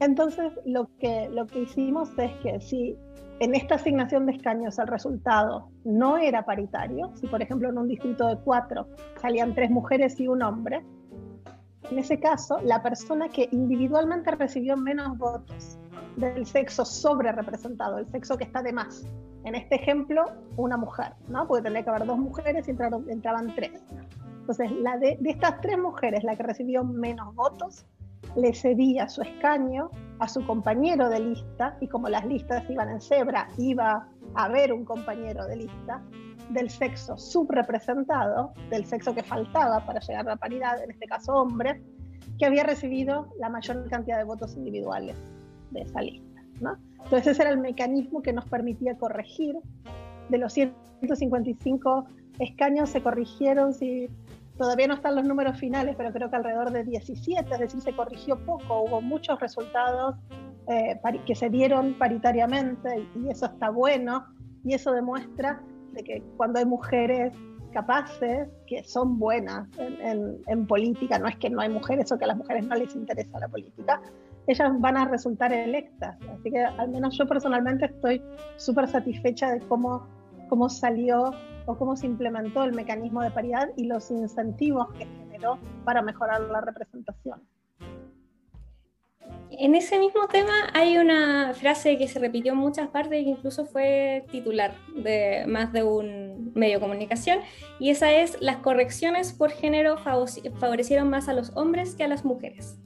Entonces, 0.00 0.52
lo 0.66 0.90
que, 0.98 1.30
lo 1.30 1.46
que 1.46 1.60
hicimos 1.60 2.10
es 2.18 2.32
que 2.42 2.60
si 2.60 2.98
en 3.42 3.56
esta 3.56 3.74
asignación 3.74 4.24
de 4.26 4.32
escaños 4.32 4.78
el 4.78 4.86
resultado 4.86 5.68
no 5.82 6.16
era 6.16 6.44
paritario, 6.44 7.10
si 7.16 7.26
por 7.26 7.42
ejemplo 7.42 7.70
en 7.70 7.76
un 7.76 7.88
distrito 7.88 8.28
de 8.28 8.36
cuatro 8.36 8.86
salían 9.20 9.52
tres 9.52 9.68
mujeres 9.68 10.20
y 10.20 10.28
un 10.28 10.42
hombre, 10.42 10.84
en 11.90 11.98
ese 11.98 12.20
caso 12.20 12.60
la 12.62 12.84
persona 12.84 13.28
que 13.28 13.48
individualmente 13.50 14.30
recibió 14.30 14.76
menos 14.76 15.18
votos 15.18 15.76
del 16.16 16.46
sexo 16.46 16.84
sobre 16.84 17.32
representado, 17.32 17.98
el 17.98 18.06
sexo 18.06 18.38
que 18.38 18.44
está 18.44 18.62
de 18.62 18.72
más, 18.72 19.04
en 19.42 19.56
este 19.56 19.74
ejemplo 19.74 20.24
una 20.56 20.76
mujer, 20.76 21.12
¿no? 21.26 21.48
Porque 21.48 21.64
tendría 21.64 21.82
que 21.82 21.90
haber 21.90 22.06
dos 22.06 22.18
mujeres 22.18 22.68
y 22.68 22.70
entraban 22.70 23.56
tres. 23.56 23.82
Entonces, 24.38 24.70
la 24.70 24.98
de 24.98 25.18
estas 25.24 25.60
tres 25.60 25.78
mujeres, 25.78 26.22
la 26.22 26.36
que 26.36 26.44
recibió 26.44 26.84
menos 26.84 27.34
votos, 27.34 27.86
le 28.36 28.54
cedía 28.54 29.08
su 29.08 29.22
escaño 29.22 29.90
a 30.18 30.28
su 30.28 30.44
compañero 30.46 31.08
de 31.08 31.20
lista, 31.20 31.76
y 31.80 31.88
como 31.88 32.08
las 32.08 32.24
listas 32.24 32.68
iban 32.70 32.88
en 32.88 33.00
cebra, 33.00 33.48
iba 33.58 34.08
a 34.34 34.44
haber 34.44 34.72
un 34.72 34.84
compañero 34.84 35.46
de 35.46 35.56
lista 35.56 36.02
del 36.50 36.70
sexo 36.70 37.16
subrepresentado, 37.16 38.52
del 38.70 38.84
sexo 38.84 39.14
que 39.14 39.22
faltaba 39.22 39.84
para 39.84 40.00
llegar 40.00 40.26
a 40.26 40.30
la 40.30 40.36
paridad, 40.36 40.82
en 40.82 40.90
este 40.90 41.06
caso 41.06 41.34
hombre, 41.34 41.82
que 42.38 42.46
había 42.46 42.64
recibido 42.64 43.28
la 43.38 43.48
mayor 43.48 43.88
cantidad 43.88 44.18
de 44.18 44.24
votos 44.24 44.56
individuales 44.56 45.16
de 45.70 45.82
esa 45.82 46.00
lista. 46.00 46.42
¿no? 46.60 46.76
Entonces 47.04 47.28
ese 47.28 47.42
era 47.42 47.50
el 47.50 47.58
mecanismo 47.58 48.22
que 48.22 48.32
nos 48.32 48.46
permitía 48.46 48.96
corregir. 48.96 49.56
De 50.28 50.38
los 50.38 50.52
155 50.52 52.06
escaños 52.38 52.90
se 52.90 53.02
corrigieron 53.02 53.74
si 53.74 54.08
Todavía 54.62 54.86
no 54.86 54.94
están 54.94 55.16
los 55.16 55.24
números 55.24 55.58
finales, 55.58 55.96
pero 55.98 56.12
creo 56.12 56.30
que 56.30 56.36
alrededor 56.36 56.70
de 56.70 56.84
17, 56.84 57.52
es 57.52 57.58
decir, 57.58 57.80
se 57.80 57.96
corrigió 57.96 58.38
poco, 58.46 58.82
hubo 58.82 59.00
muchos 59.02 59.40
resultados 59.40 60.14
eh, 60.68 61.00
que 61.26 61.34
se 61.34 61.50
dieron 61.50 61.98
paritariamente 61.98 63.08
y 63.16 63.28
eso 63.28 63.46
está 63.46 63.70
bueno 63.70 64.24
y 64.62 64.74
eso 64.74 64.92
demuestra 64.92 65.60
de 65.94 66.04
que 66.04 66.22
cuando 66.36 66.60
hay 66.60 66.64
mujeres 66.64 67.32
capaces, 67.72 68.48
que 68.68 68.84
son 68.84 69.18
buenas 69.18 69.66
en, 69.78 70.66
política, 70.68 71.18
no 71.18 71.26
es 71.26 71.36
que 71.38 71.50
no 71.50 71.60
hay 71.60 71.68
mujeres 71.68 72.12
o 72.12 72.18
que 72.18 72.24
a 72.24 72.28
las 72.28 72.36
mujeres 72.36 72.64
no 72.64 72.76
les 72.76 72.94
interesa 72.94 73.40
la 73.40 73.48
política, 73.48 74.00
ellas 74.46 74.70
van 74.78 74.96
a 74.96 75.06
resultar 75.06 75.52
electas. 75.52 76.16
Así 76.38 76.52
que 76.52 76.60
al 76.64 76.88
menos 76.88 77.18
yo 77.18 77.26
personalmente 77.26 77.86
estoy 77.86 78.22
súper 78.58 78.86
satisfecha 78.86 79.50
de 79.50 79.58
cómo, 79.62 80.06
cómo 80.48 80.68
salió 80.68 81.32
o 81.66 81.76
cómo 81.76 81.96
se 81.96 82.06
implementó 82.06 82.64
el 82.64 82.72
mecanismo 82.72 83.22
de 83.22 83.30
paridad 83.30 83.68
y 83.76 83.84
los 83.84 84.10
incentivos 84.10 84.92
que 84.92 85.06
generó 85.06 85.58
para 85.84 86.02
mejorar 86.02 86.40
la 86.42 86.60
representación. 86.60 87.42
En 89.50 89.74
ese 89.74 89.98
mismo 89.98 90.28
tema 90.28 90.52
hay 90.72 90.96
una 90.96 91.52
frase 91.54 91.98
que 91.98 92.08
se 92.08 92.18
repitió 92.18 92.52
en 92.52 92.58
muchas 92.58 92.88
partes 92.88 93.20
y 93.20 93.24
que 93.24 93.30
incluso 93.30 93.66
fue 93.66 94.24
titular 94.30 94.74
de 94.96 95.44
más 95.46 95.72
de 95.72 95.82
un 95.82 96.52
medio 96.54 96.76
de 96.76 96.80
comunicación, 96.80 97.40
y 97.78 97.90
esa 97.90 98.12
es, 98.12 98.40
las 98.40 98.56
correcciones 98.58 99.32
por 99.32 99.50
género 99.50 99.98
favorecieron 99.98 101.10
más 101.10 101.28
a 101.28 101.34
los 101.34 101.54
hombres 101.54 101.94
que 101.94 102.04
a 102.04 102.08
las 102.08 102.24
mujeres. 102.24 102.78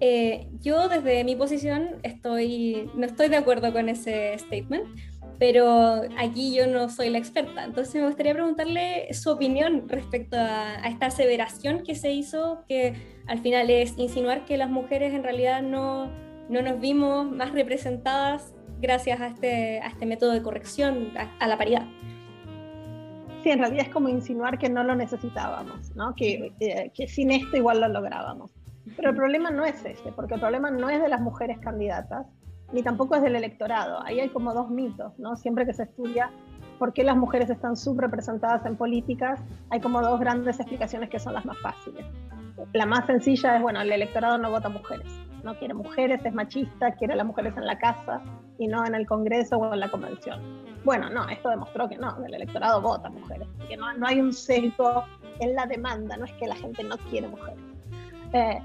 Eh, 0.00 0.48
yo 0.60 0.88
desde 0.88 1.22
mi 1.22 1.36
posición 1.36 2.00
estoy, 2.02 2.90
no 2.96 3.06
estoy 3.06 3.28
de 3.28 3.36
acuerdo 3.36 3.72
con 3.72 3.88
ese 3.88 4.36
statement, 4.36 4.84
pero 5.38 6.02
aquí 6.18 6.54
yo 6.54 6.66
no 6.66 6.88
soy 6.88 7.10
la 7.10 7.18
experta. 7.18 7.64
Entonces 7.64 7.94
me 7.94 8.06
gustaría 8.06 8.32
preguntarle 8.34 9.12
su 9.12 9.30
opinión 9.30 9.88
respecto 9.88 10.36
a, 10.38 10.76
esta 10.88 11.06
aseveración 11.06 11.82
que 11.82 11.94
se 11.94 12.12
hizo, 12.12 12.64
que 12.68 12.94
al 13.26 13.38
final 13.40 13.70
es 13.70 13.98
insinuar 13.98 14.44
que 14.44 14.56
las 14.56 14.70
mujeres 14.70 15.14
en 15.14 15.22
realidad 15.22 15.62
no, 15.62 16.10
no 16.48 16.62
nos 16.62 16.80
vimos 16.80 17.30
más 17.30 17.52
representadas 17.52 18.54
gracias 18.80 19.20
a 19.20 19.28
este, 19.28 19.80
a 19.80 19.88
este 19.88 20.06
método 20.06 20.32
de 20.32 20.42
corrección, 20.42 21.12
a, 21.38 21.46
la 21.46 21.56
paridad. 21.56 21.86
Sí, 23.42 23.50
en 23.50 23.58
realidad 23.58 23.86
es 23.86 23.92
como 23.92 24.08
insinuar 24.08 24.58
que 24.58 24.68
no 24.68 24.84
lo 24.84 24.94
necesitábamos, 24.94 25.94
¿no? 25.96 26.14
que, 26.14 26.52
eh, 26.60 26.90
que 26.94 27.08
sin 27.08 27.32
esto 27.32 27.56
igual 27.56 27.80
lo 27.80 27.88
lográbamos. 27.88 28.52
Pero 28.96 29.10
el 29.10 29.16
problema 29.16 29.50
no 29.50 29.64
es 29.64 29.84
ese, 29.84 30.12
porque 30.12 30.34
el 30.34 30.40
problema 30.40 30.70
no 30.70 30.90
es 30.90 31.00
de 31.00 31.08
las 31.08 31.20
mujeres 31.20 31.58
candidatas, 31.58 32.26
ni 32.72 32.82
tampoco 32.82 33.16
es 33.16 33.22
del 33.22 33.36
electorado. 33.36 34.02
Ahí 34.04 34.20
hay 34.20 34.28
como 34.30 34.52
dos 34.54 34.70
mitos, 34.70 35.18
¿no? 35.18 35.36
Siempre 35.36 35.66
que 35.66 35.74
se 35.74 35.84
estudia 35.84 36.30
por 36.78 36.92
qué 36.92 37.04
las 37.04 37.16
mujeres 37.16 37.48
están 37.48 37.76
subrepresentadas 37.76 38.66
en 38.66 38.76
políticas, 38.76 39.40
hay 39.70 39.80
como 39.80 40.02
dos 40.02 40.18
grandes 40.18 40.58
explicaciones 40.58 41.10
que 41.10 41.20
son 41.20 41.34
las 41.34 41.44
más 41.44 41.56
fáciles. 41.58 42.04
La 42.72 42.86
más 42.86 43.06
sencilla 43.06 43.56
es, 43.56 43.62
bueno, 43.62 43.80
el 43.80 43.92
electorado 43.92 44.36
no 44.38 44.50
vota 44.50 44.68
mujeres, 44.68 45.06
no 45.44 45.54
quiere 45.58 45.74
mujeres, 45.74 46.24
es 46.24 46.34
machista, 46.34 46.92
quiere 46.92 47.14
a 47.14 47.16
las 47.16 47.26
mujeres 47.26 47.56
en 47.56 47.66
la 47.66 47.78
casa 47.78 48.20
y 48.58 48.66
no 48.66 48.84
en 48.84 48.94
el 48.94 49.06
Congreso 49.06 49.58
o 49.58 49.72
en 49.72 49.80
la 49.80 49.90
convención. 49.90 50.40
Bueno, 50.84 51.08
no, 51.08 51.28
esto 51.28 51.50
demostró 51.50 51.88
que 51.88 51.96
no, 51.96 52.16
el 52.24 52.34
electorado 52.34 52.80
vota 52.80 53.08
mujeres, 53.10 53.46
que 53.68 53.76
no, 53.76 53.92
no 53.94 54.06
hay 54.06 54.20
un 54.20 54.32
sesgo 54.32 55.04
en 55.38 55.54
la 55.54 55.66
demanda, 55.66 56.16
no 56.16 56.24
es 56.24 56.32
que 56.32 56.46
la 56.46 56.56
gente 56.56 56.82
no 56.82 56.96
quiere 57.10 57.28
mujeres. 57.28 57.62
Eh, 58.32 58.58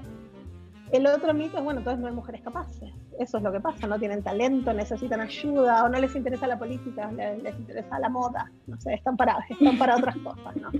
el 0.92 1.06
otro 1.06 1.34
mito 1.34 1.58
es, 1.58 1.64
bueno, 1.64 1.80
entonces 1.80 2.00
no 2.00 2.08
hay 2.08 2.14
mujeres 2.14 2.40
capaces. 2.42 2.92
Eso 3.18 3.38
es 3.38 3.42
lo 3.42 3.52
que 3.52 3.60
pasa, 3.60 3.86
no 3.86 3.98
tienen 3.98 4.22
talento, 4.22 4.72
necesitan 4.72 5.20
ayuda 5.20 5.84
o 5.84 5.88
no 5.88 5.98
les 5.98 6.14
interesa 6.14 6.46
la 6.46 6.58
política, 6.58 7.10
les, 7.12 7.58
interesa 7.58 7.98
la 7.98 8.08
moda, 8.08 8.50
no 8.66 8.80
sé, 8.80 8.94
están 8.94 9.16
para, 9.16 9.38
están 9.48 9.76
para 9.76 9.96
otras 9.96 10.16
cosas, 10.24 10.56
¿no? 10.56 10.70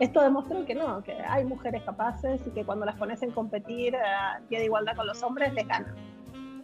Esto 0.00 0.22
demostró 0.22 0.64
que 0.64 0.74
no, 0.74 1.02
que 1.02 1.12
hay 1.12 1.44
mujeres 1.44 1.82
capaces 1.84 2.40
y 2.46 2.50
que 2.50 2.64
cuando 2.64 2.86
las 2.86 2.96
pones 2.96 3.22
en 3.22 3.30
competir 3.30 3.94
a 3.94 4.40
pie 4.48 4.58
de 4.58 4.64
igualdad 4.64 4.96
con 4.96 5.06
los 5.06 5.22
hombres, 5.22 5.52
les 5.54 5.66
ganan. 5.66 5.94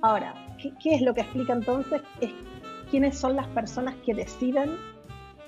Ahora, 0.00 0.34
¿qué, 0.58 0.94
es 0.94 1.02
lo 1.02 1.14
que 1.14 1.20
explica 1.20 1.52
entonces? 1.52 2.02
Es 2.20 2.32
quiénes 2.90 3.18
son 3.18 3.36
las 3.36 3.46
personas 3.48 3.94
que 4.06 4.14
deciden 4.14 4.76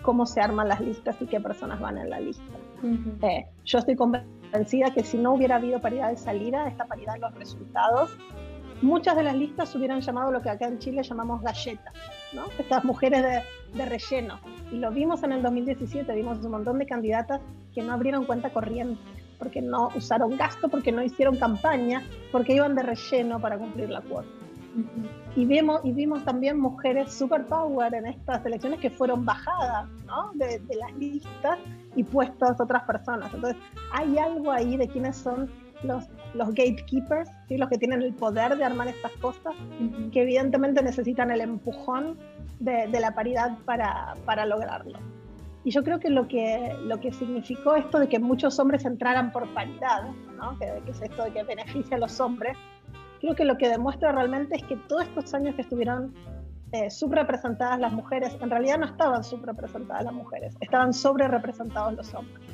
cómo 0.02 0.26
se 0.26 0.40
arman 0.40 0.68
las 0.68 0.80
listas 0.80 1.16
y 1.20 1.26
qué 1.26 1.40
personas 1.40 1.80
van 1.80 1.98
en 1.98 2.10
la 2.10 2.20
lista. 2.20 2.54
Eh, 3.22 3.46
yo 3.64 3.78
estoy 3.78 3.96
convencida 3.96 4.39
convencida 4.50 4.92
que 4.92 5.04
si 5.04 5.16
no 5.16 5.34
hubiera 5.34 5.56
habido 5.56 5.80
paridad 5.80 6.10
de 6.10 6.16
salida, 6.16 6.66
esta 6.66 6.84
paridad 6.86 7.14
en 7.14 7.20
los 7.22 7.34
resultados, 7.34 8.10
muchas 8.82 9.14
de 9.16 9.22
las 9.22 9.36
listas 9.36 9.74
hubieran 9.76 10.00
llamado 10.00 10.32
lo 10.32 10.42
que 10.42 10.50
acá 10.50 10.66
en 10.66 10.78
Chile 10.78 11.02
llamamos 11.02 11.40
galletas, 11.42 11.94
¿no? 12.32 12.44
estas 12.58 12.84
mujeres 12.84 13.22
de, 13.22 13.42
de, 13.78 13.84
relleno. 13.86 14.40
Y 14.72 14.78
lo 14.78 14.90
vimos 14.90 15.22
en 15.22 15.32
el 15.32 15.42
2017, 15.42 16.12
vimos 16.14 16.44
un 16.44 16.50
montón 16.50 16.78
de 16.78 16.86
candidatas 16.86 17.40
que 17.72 17.82
no 17.82 17.92
abrieron 17.92 18.24
cuenta 18.24 18.50
corriente, 18.50 19.00
porque 19.38 19.62
no 19.62 19.90
usaron 19.94 20.36
gasto, 20.36 20.68
porque 20.68 20.90
no 20.90 21.02
hicieron 21.02 21.36
campaña, 21.36 22.02
porque 22.32 22.54
iban 22.54 22.74
de 22.74 22.82
relleno 22.82 23.40
para 23.40 23.56
cumplir 23.56 23.88
la 23.88 24.00
cuota. 24.00 24.28
Y 25.36 25.44
vimos, 25.46 25.80
y 25.84 25.92
vimos 25.92 26.24
también 26.24 26.58
mujeres 26.58 27.12
super 27.12 27.44
power 27.46 27.92
en 27.94 28.06
estas 28.06 28.44
elecciones 28.46 28.80
que 28.80 28.90
fueron 28.90 29.24
bajadas 29.24 29.88
¿no? 30.06 30.30
de, 30.34 30.58
de 30.60 30.76
las 30.76 30.92
listas 30.94 31.58
y 31.96 32.04
puestas 32.04 32.60
otras 32.60 32.84
personas. 32.84 33.32
Entonces, 33.34 33.60
hay 33.92 34.18
algo 34.18 34.50
ahí 34.50 34.76
de 34.76 34.88
quiénes 34.88 35.16
son 35.16 35.50
los, 35.82 36.08
los 36.34 36.48
gatekeepers, 36.48 37.28
¿sí? 37.48 37.56
los 37.56 37.68
que 37.68 37.78
tienen 37.78 38.02
el 38.02 38.12
poder 38.14 38.56
de 38.56 38.64
armar 38.64 38.88
estas 38.88 39.12
cosas, 39.12 39.54
que 40.12 40.22
evidentemente 40.22 40.82
necesitan 40.82 41.30
el 41.30 41.40
empujón 41.40 42.18
de, 42.58 42.86
de 42.88 43.00
la 43.00 43.14
paridad 43.14 43.56
para, 43.64 44.14
para, 44.24 44.44
lograrlo. 44.46 44.98
Y 45.64 45.70
yo 45.70 45.82
creo 45.82 45.98
que 45.98 46.10
lo, 46.10 46.26
que 46.28 46.76
lo 46.84 47.00
que 47.00 47.12
significó 47.12 47.76
esto 47.76 47.98
de 47.98 48.08
que 48.08 48.18
muchos 48.18 48.58
hombres 48.58 48.84
entraran 48.84 49.30
por 49.32 49.52
paridad, 49.52 50.04
¿no? 50.36 50.58
que, 50.58 50.82
que 50.84 50.90
es 50.90 51.02
esto 51.02 51.24
de 51.24 51.32
que 51.32 51.42
beneficia 51.42 51.96
a 51.96 52.00
los 52.00 52.18
hombres, 52.20 52.56
creo 53.20 53.34
que 53.34 53.44
lo 53.44 53.58
que 53.58 53.68
demuestra 53.68 54.12
realmente 54.12 54.56
es 54.56 54.62
que 54.64 54.76
todos 54.76 55.02
estos 55.02 55.32
años 55.34 55.54
que 55.54 55.62
estuvieron 55.62 56.14
eh, 56.72 56.90
subrepresentadas 56.90 57.80
las 57.80 57.92
mujeres, 57.92 58.36
en 58.40 58.50
realidad 58.50 58.78
no 58.78 58.86
estaban 58.86 59.24
subrepresentadas 59.24 60.04
las 60.04 60.12
mujeres, 60.12 60.56
estaban 60.60 60.92
sobre 60.92 61.26
representados 61.28 61.94
los 61.94 62.14
hombres. 62.14 62.46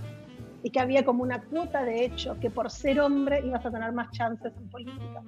Y 0.63 0.71
que 0.71 0.81
había 0.81 1.05
como 1.05 1.23
una 1.23 1.43
cuota 1.43 1.85
de 1.85 2.05
hecho 2.05 2.39
que 2.41 2.51
por 2.51 2.71
ser 2.71 3.01
hombre 3.01 3.41
ibas 3.45 3.65
a 3.65 3.71
tener 3.71 3.93
más 3.93 4.11
chances 4.13 4.53
en 4.57 4.69
política. 4.69 5.23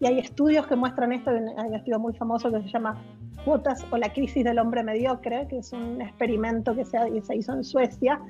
Y 0.00 0.06
hay 0.06 0.18
estudios 0.20 0.66
que 0.66 0.76
muestran 0.76 1.12
esto, 1.12 1.30
hay 1.30 1.66
un 1.66 1.74
estudio 1.74 1.98
muy 1.98 2.14
famoso 2.14 2.50
que 2.52 2.62
se 2.62 2.68
llama 2.68 3.02
Cuotas 3.44 3.84
o 3.90 3.96
la 3.96 4.12
crisis 4.12 4.44
del 4.44 4.58
hombre 4.58 4.82
mediocre, 4.82 5.46
que 5.48 5.58
es 5.58 5.72
un 5.72 6.00
experimento 6.00 6.74
que 6.74 6.84
se, 6.84 6.98
se 7.22 7.36
hizo 7.36 7.52
en 7.52 7.64
Suecia, 7.64 8.20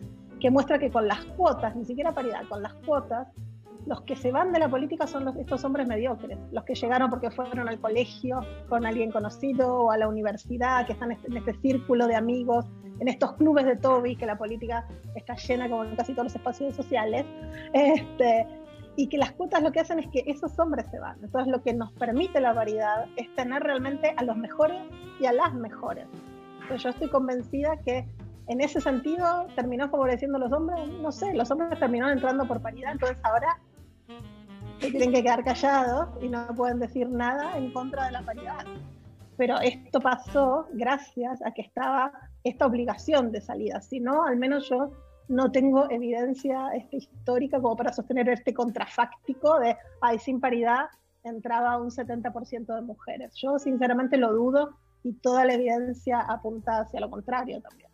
que 0.41 0.51
muestra 0.51 0.79
que 0.79 0.91
con 0.91 1.07
las 1.07 1.25
cuotas, 1.37 1.77
ni 1.77 1.85
siquiera 1.85 2.13
paridad, 2.13 2.43
con 2.49 2.63
las 2.63 2.73
cuotas, 2.87 3.29
los 3.89 4.03
que 4.03 4.17
se 4.17 4.31
van 4.31 4.53
de 4.53 4.59
la 4.59 4.69
política 4.69 5.07
son 5.07 5.25
los, 5.25 5.35
estos 5.37 5.65
hombres 5.65 5.89
mediocres, 5.89 6.39
los 6.53 6.63
que 6.65 6.75
llegaron 6.75 7.09
porque 7.09 7.31
fueron 7.31 7.69
al 7.69 7.81
colegio 7.81 8.41
con 8.69 8.85
alguien 8.85 9.11
conocido 9.11 9.75
o 9.75 9.91
a 9.91 9.97
la 9.97 10.09
universidad, 10.09 10.87
que 10.87 10.93
están 10.93 11.13
en 11.13 11.37
este 11.37 11.55
círculo 11.55 12.07
de 12.07 12.15
amigos, 12.15 12.67
en 13.01 13.09
estos 13.09 13.33
clubes 13.35 13.65
de 13.65 13.77
Toby, 13.77 14.15
que 14.17 14.27
la 14.27 14.37
política 14.37 14.87
está 15.15 15.37
llena 15.37 15.71
como 15.71 15.85
en 15.85 15.97
casi 15.97 16.13
todos 16.13 16.25
los 16.25 16.37
espacios 16.37 16.75
sociales, 16.77 17.25
este, 17.73 18.47
y 18.97 19.09
que 19.09 19.17
las 19.17 19.33
cuotas 19.33 19.63
lo 19.63 19.73
que 19.73 19.81
hacen 19.81 20.01
es 20.01 20.07
que 20.09 20.23
esos 20.27 20.59
hombres 20.59 20.87
se 20.91 20.99
van. 20.99 21.17
Entonces 21.23 21.51
lo 21.51 21.63
que 21.63 21.73
nos 21.73 21.91
permite 21.93 22.41
la 22.41 22.53
variedad 22.53 23.07
es 23.17 23.35
tener 23.37 23.63
realmente 23.63 24.13
a 24.19 24.23
los 24.23 24.37
mejores 24.37 24.83
y 25.19 25.25
a 25.25 25.33
las 25.33 25.55
mejores. 25.55 26.07
Entonces 26.61 26.83
yo 26.83 26.91
estoy 26.91 27.09
convencida 27.09 27.79
que 27.87 28.07
en 28.49 28.61
ese 28.61 28.83
sentido 28.83 29.47
terminó 29.55 29.89
favoreciendo 29.89 30.37
a 30.37 30.41
los 30.41 30.53
hombres, 30.53 30.87
no 31.01 31.11
sé, 31.11 31.33
los 31.33 31.51
hombres 31.51 31.79
terminaron 31.79 32.15
entrando 32.15 32.47
por 32.47 32.61
paridad, 32.61 32.93
entonces 32.93 33.19
ahora 33.23 33.59
tienen 34.79 35.13
que 35.13 35.23
quedar 35.23 35.45
callados 35.45 36.09
y 36.23 36.29
no 36.29 36.47
pueden 36.55 36.79
decir 36.79 37.09
nada 37.09 37.57
en 37.57 37.73
contra 37.73 38.07
de 38.07 38.13
la 38.13 38.23
paridad. 38.23 38.65
Pero 39.37 39.61
esto 39.61 40.01
pasó 40.01 40.67
gracias 40.73 41.41
a 41.45 41.53
que 41.53 41.63
estaba 41.63 42.13
esta 42.45 42.67
obligación 42.67 43.31
de 43.31 43.41
salida. 43.41 43.81
Si 43.81 44.01
no, 44.01 44.25
al 44.25 44.37
menos 44.37 44.69
yo 44.69 44.91
no 45.29 45.53
tengo 45.53 45.91
evidencia 45.91 46.71
este, 46.75 46.97
histórica 46.99 47.61
como 47.61 47.77
para 47.77 47.93
sostener 47.93 48.29
este 48.31 48.55
contrafáctico 48.55 49.59
de, 49.61 49.77
ay, 50.01 50.19
sin 50.19 50.41
paridad 50.41 50.87
entraba 51.23 51.79
un 51.79 51.91
70% 51.91 52.75
de 52.75 52.81
mujeres. 52.81 53.35
Yo 53.37 53.59
sinceramente 53.59 54.17
lo 54.17 54.33
dudo 54.33 54.77
y 55.05 55.13
toda 55.15 55.45
la 55.45 55.55
evidencia 55.55 56.21
apunta 56.21 56.81
hacia 56.81 57.01
lo 57.01 57.11
contrario 57.11 57.61
también 57.61 57.88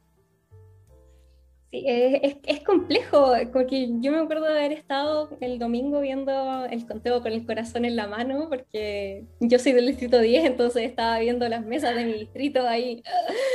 es, 1.75 2.37
es, 2.45 2.61
complejo, 2.61 3.33
porque 3.53 3.89
yo 4.01 4.13
me 4.13 4.19
acuerdo 4.19 4.45
de 4.45 4.59
haber 4.59 4.73
estado 4.73 5.37
el 5.41 5.59
domingo 5.59 6.01
viendo 6.01 6.65
el 6.67 6.87
conteo 6.87 7.23
con 7.23 7.33
el 7.33 7.45
corazón 7.45 7.85
en 7.85 7.97
la 7.97 8.07
mano, 8.07 8.49
porque 8.49 9.25
yo 9.41 9.59
soy 9.59 9.73
del 9.73 9.87
distrito 9.87 10.21
10, 10.21 10.45
entonces 10.45 10.83
estaba 10.85 11.19
viendo 11.19 11.49
las 11.49 11.65
mesas 11.65 11.95
de 11.95 12.05
mi 12.05 12.13
distrito 12.13 12.67
ahí. 12.67 13.03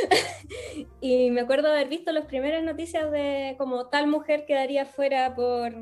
y 1.02 1.32
me 1.32 1.42
acuerdo 1.42 1.70
de 1.70 1.76
haber 1.76 1.90
visto 1.90 2.12
las 2.12 2.26
primeras 2.26 2.64
noticias 2.64 3.12
de 3.12 3.56
como 3.58 3.88
tal 3.88 4.08
mujer 4.08 4.46
quedaría 4.46 4.86
fuera 4.86 5.36
por, 5.36 5.74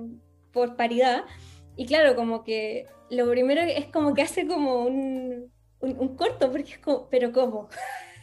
por 0.52 0.76
paridad. 0.76 1.24
Y 1.76 1.86
claro, 1.86 2.16
como 2.16 2.44
que 2.44 2.86
lo 3.10 3.30
primero 3.30 3.62
es 3.62 3.86
como 3.88 4.14
que 4.14 4.22
hace 4.22 4.48
como 4.48 4.84
un, 4.84 5.52
un, 5.80 6.00
un 6.00 6.16
corto, 6.16 6.52
porque 6.52 6.74
es 6.74 6.80
como, 6.80 7.10
pero 7.10 7.32
¿cómo? 7.32 7.70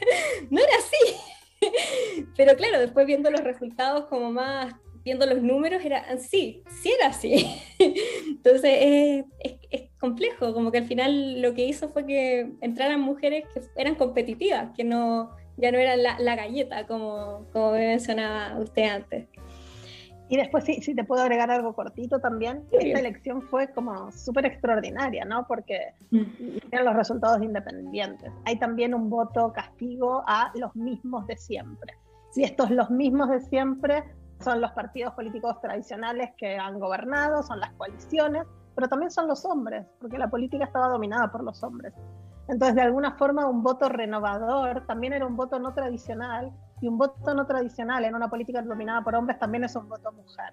no 0.50 0.60
era 0.60 0.76
así. 0.78 1.33
Pero 2.36 2.56
claro, 2.56 2.78
después 2.78 3.06
viendo 3.06 3.30
los 3.30 3.42
resultados 3.42 4.06
como 4.06 4.32
más, 4.32 4.74
viendo 5.04 5.26
los 5.26 5.42
números, 5.42 5.84
era 5.84 6.16
sí, 6.18 6.62
sí 6.68 6.92
era 6.98 7.08
así. 7.08 7.46
Entonces 8.28 9.24
es, 9.70 9.90
complejo, 9.98 10.52
como 10.52 10.70
que 10.70 10.78
al 10.78 10.86
final 10.86 11.40
lo 11.40 11.54
que 11.54 11.64
hizo 11.64 11.88
fue 11.88 12.06
que 12.06 12.52
entraran 12.60 13.00
mujeres 13.00 13.44
que 13.54 13.62
eran 13.76 13.94
competitivas, 13.94 14.70
que 14.76 14.84
no, 14.84 15.30
ya 15.56 15.72
no 15.72 15.78
eran 15.78 16.02
la, 16.02 16.18
la 16.18 16.36
galleta, 16.36 16.86
como, 16.86 17.46
como 17.52 17.72
mencionaba 17.72 18.58
usted 18.60 18.82
antes. 18.84 19.28
Y 20.34 20.36
después, 20.36 20.64
sí, 20.64 20.82
si 20.82 20.96
te 20.96 21.04
puedo 21.04 21.22
agregar 21.22 21.48
algo 21.52 21.76
cortito 21.76 22.18
también, 22.18 22.64
esta 22.72 22.98
elección 22.98 23.40
fue 23.40 23.70
como 23.70 24.10
súper 24.10 24.46
extraordinaria, 24.46 25.24
¿no? 25.24 25.46
Porque 25.46 25.94
mm. 26.10 26.74
los 26.84 26.96
resultados 26.96 27.40
independientes. 27.40 28.32
Hay 28.44 28.58
también 28.58 28.94
un 28.94 29.08
voto 29.08 29.52
castigo 29.52 30.24
a 30.26 30.50
los 30.56 30.74
mismos 30.74 31.24
de 31.28 31.36
siempre. 31.36 31.94
Si 32.32 32.42
estos 32.42 32.72
los 32.72 32.90
mismos 32.90 33.30
de 33.30 33.42
siempre 33.42 34.02
son 34.40 34.60
los 34.60 34.72
partidos 34.72 35.14
políticos 35.14 35.60
tradicionales 35.60 36.30
que 36.36 36.56
han 36.56 36.80
gobernado, 36.80 37.44
son 37.44 37.60
las 37.60 37.72
coaliciones, 37.74 38.42
pero 38.74 38.88
también 38.88 39.12
son 39.12 39.28
los 39.28 39.44
hombres, 39.44 39.86
porque 40.00 40.18
la 40.18 40.28
política 40.28 40.64
estaba 40.64 40.88
dominada 40.88 41.30
por 41.30 41.44
los 41.44 41.62
hombres. 41.62 41.94
Entonces, 42.48 42.74
de 42.74 42.82
alguna 42.82 43.12
forma, 43.12 43.46
un 43.46 43.62
voto 43.62 43.88
renovador 43.88 44.84
también 44.88 45.12
era 45.12 45.26
un 45.26 45.36
voto 45.36 45.60
no 45.60 45.72
tradicional, 45.74 46.50
y 46.80 46.88
un 46.88 46.98
voto 46.98 47.34
no 47.34 47.46
tradicional 47.46 48.04
en 48.04 48.14
una 48.14 48.28
política 48.28 48.62
dominada 48.62 49.02
por 49.02 49.14
hombres 49.14 49.38
también 49.38 49.64
es 49.64 49.74
un 49.76 49.88
voto 49.88 50.12
mujer, 50.12 50.50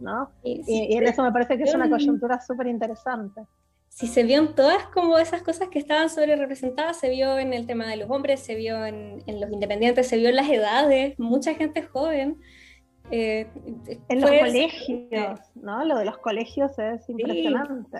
¿no? 0.00 0.30
Y, 0.42 0.96
en 0.96 1.04
eso 1.04 1.22
me 1.22 1.32
parece 1.32 1.56
que 1.56 1.64
es 1.64 1.74
una 1.74 1.88
coyuntura 1.88 2.40
súper 2.40 2.66
interesante. 2.68 3.42
Si 3.88 4.06
se 4.06 4.24
vio 4.24 4.38
en 4.38 4.54
todas 4.54 4.84
como 4.88 5.18
esas 5.18 5.42
cosas 5.42 5.68
que 5.68 5.78
estaban 5.78 6.10
sobre 6.10 6.36
representadas, 6.36 6.98
se 6.98 7.08
vio 7.08 7.38
en 7.38 7.54
el 7.54 7.66
tema 7.66 7.86
de 7.86 7.96
los 7.96 8.10
hombres, 8.10 8.40
se 8.40 8.54
vio 8.54 8.84
en, 8.84 9.22
en 9.26 9.40
los 9.40 9.50
independientes, 9.50 10.06
se 10.06 10.16
vio 10.18 10.28
en 10.28 10.36
las 10.36 10.50
edades, 10.50 11.18
mucha 11.18 11.54
gente 11.54 11.82
joven. 11.82 12.38
Eh, 13.10 13.46
en 14.08 14.20
los 14.20 14.30
colegios, 14.30 15.40
¿no? 15.54 15.84
Lo 15.84 15.96
de 15.98 16.04
los 16.04 16.18
colegios 16.18 16.78
es 16.78 17.08
impresionante. 17.08 17.98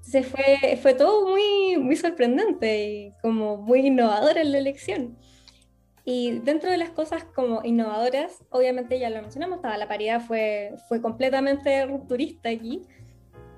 Se 0.00 0.22
fue, 0.22 0.78
fue 0.80 0.94
todo 0.94 1.28
muy, 1.28 1.76
muy 1.78 1.96
sorprendente 1.96 2.88
y 2.88 3.12
como 3.22 3.56
muy 3.56 3.86
innovador 3.86 4.38
en 4.38 4.52
la 4.52 4.58
elección. 4.58 5.16
Y 6.04 6.40
dentro 6.40 6.70
de 6.70 6.76
las 6.76 6.90
cosas 6.90 7.24
como 7.24 7.64
innovadoras, 7.64 8.44
obviamente 8.50 8.98
ya 8.98 9.08
lo 9.08 9.22
mencionamos, 9.22 9.60
la 9.62 9.88
paridad 9.88 10.20
fue, 10.20 10.74
fue 10.88 11.00
completamente 11.00 11.86
rupturista 11.86 12.50
aquí. 12.50 12.82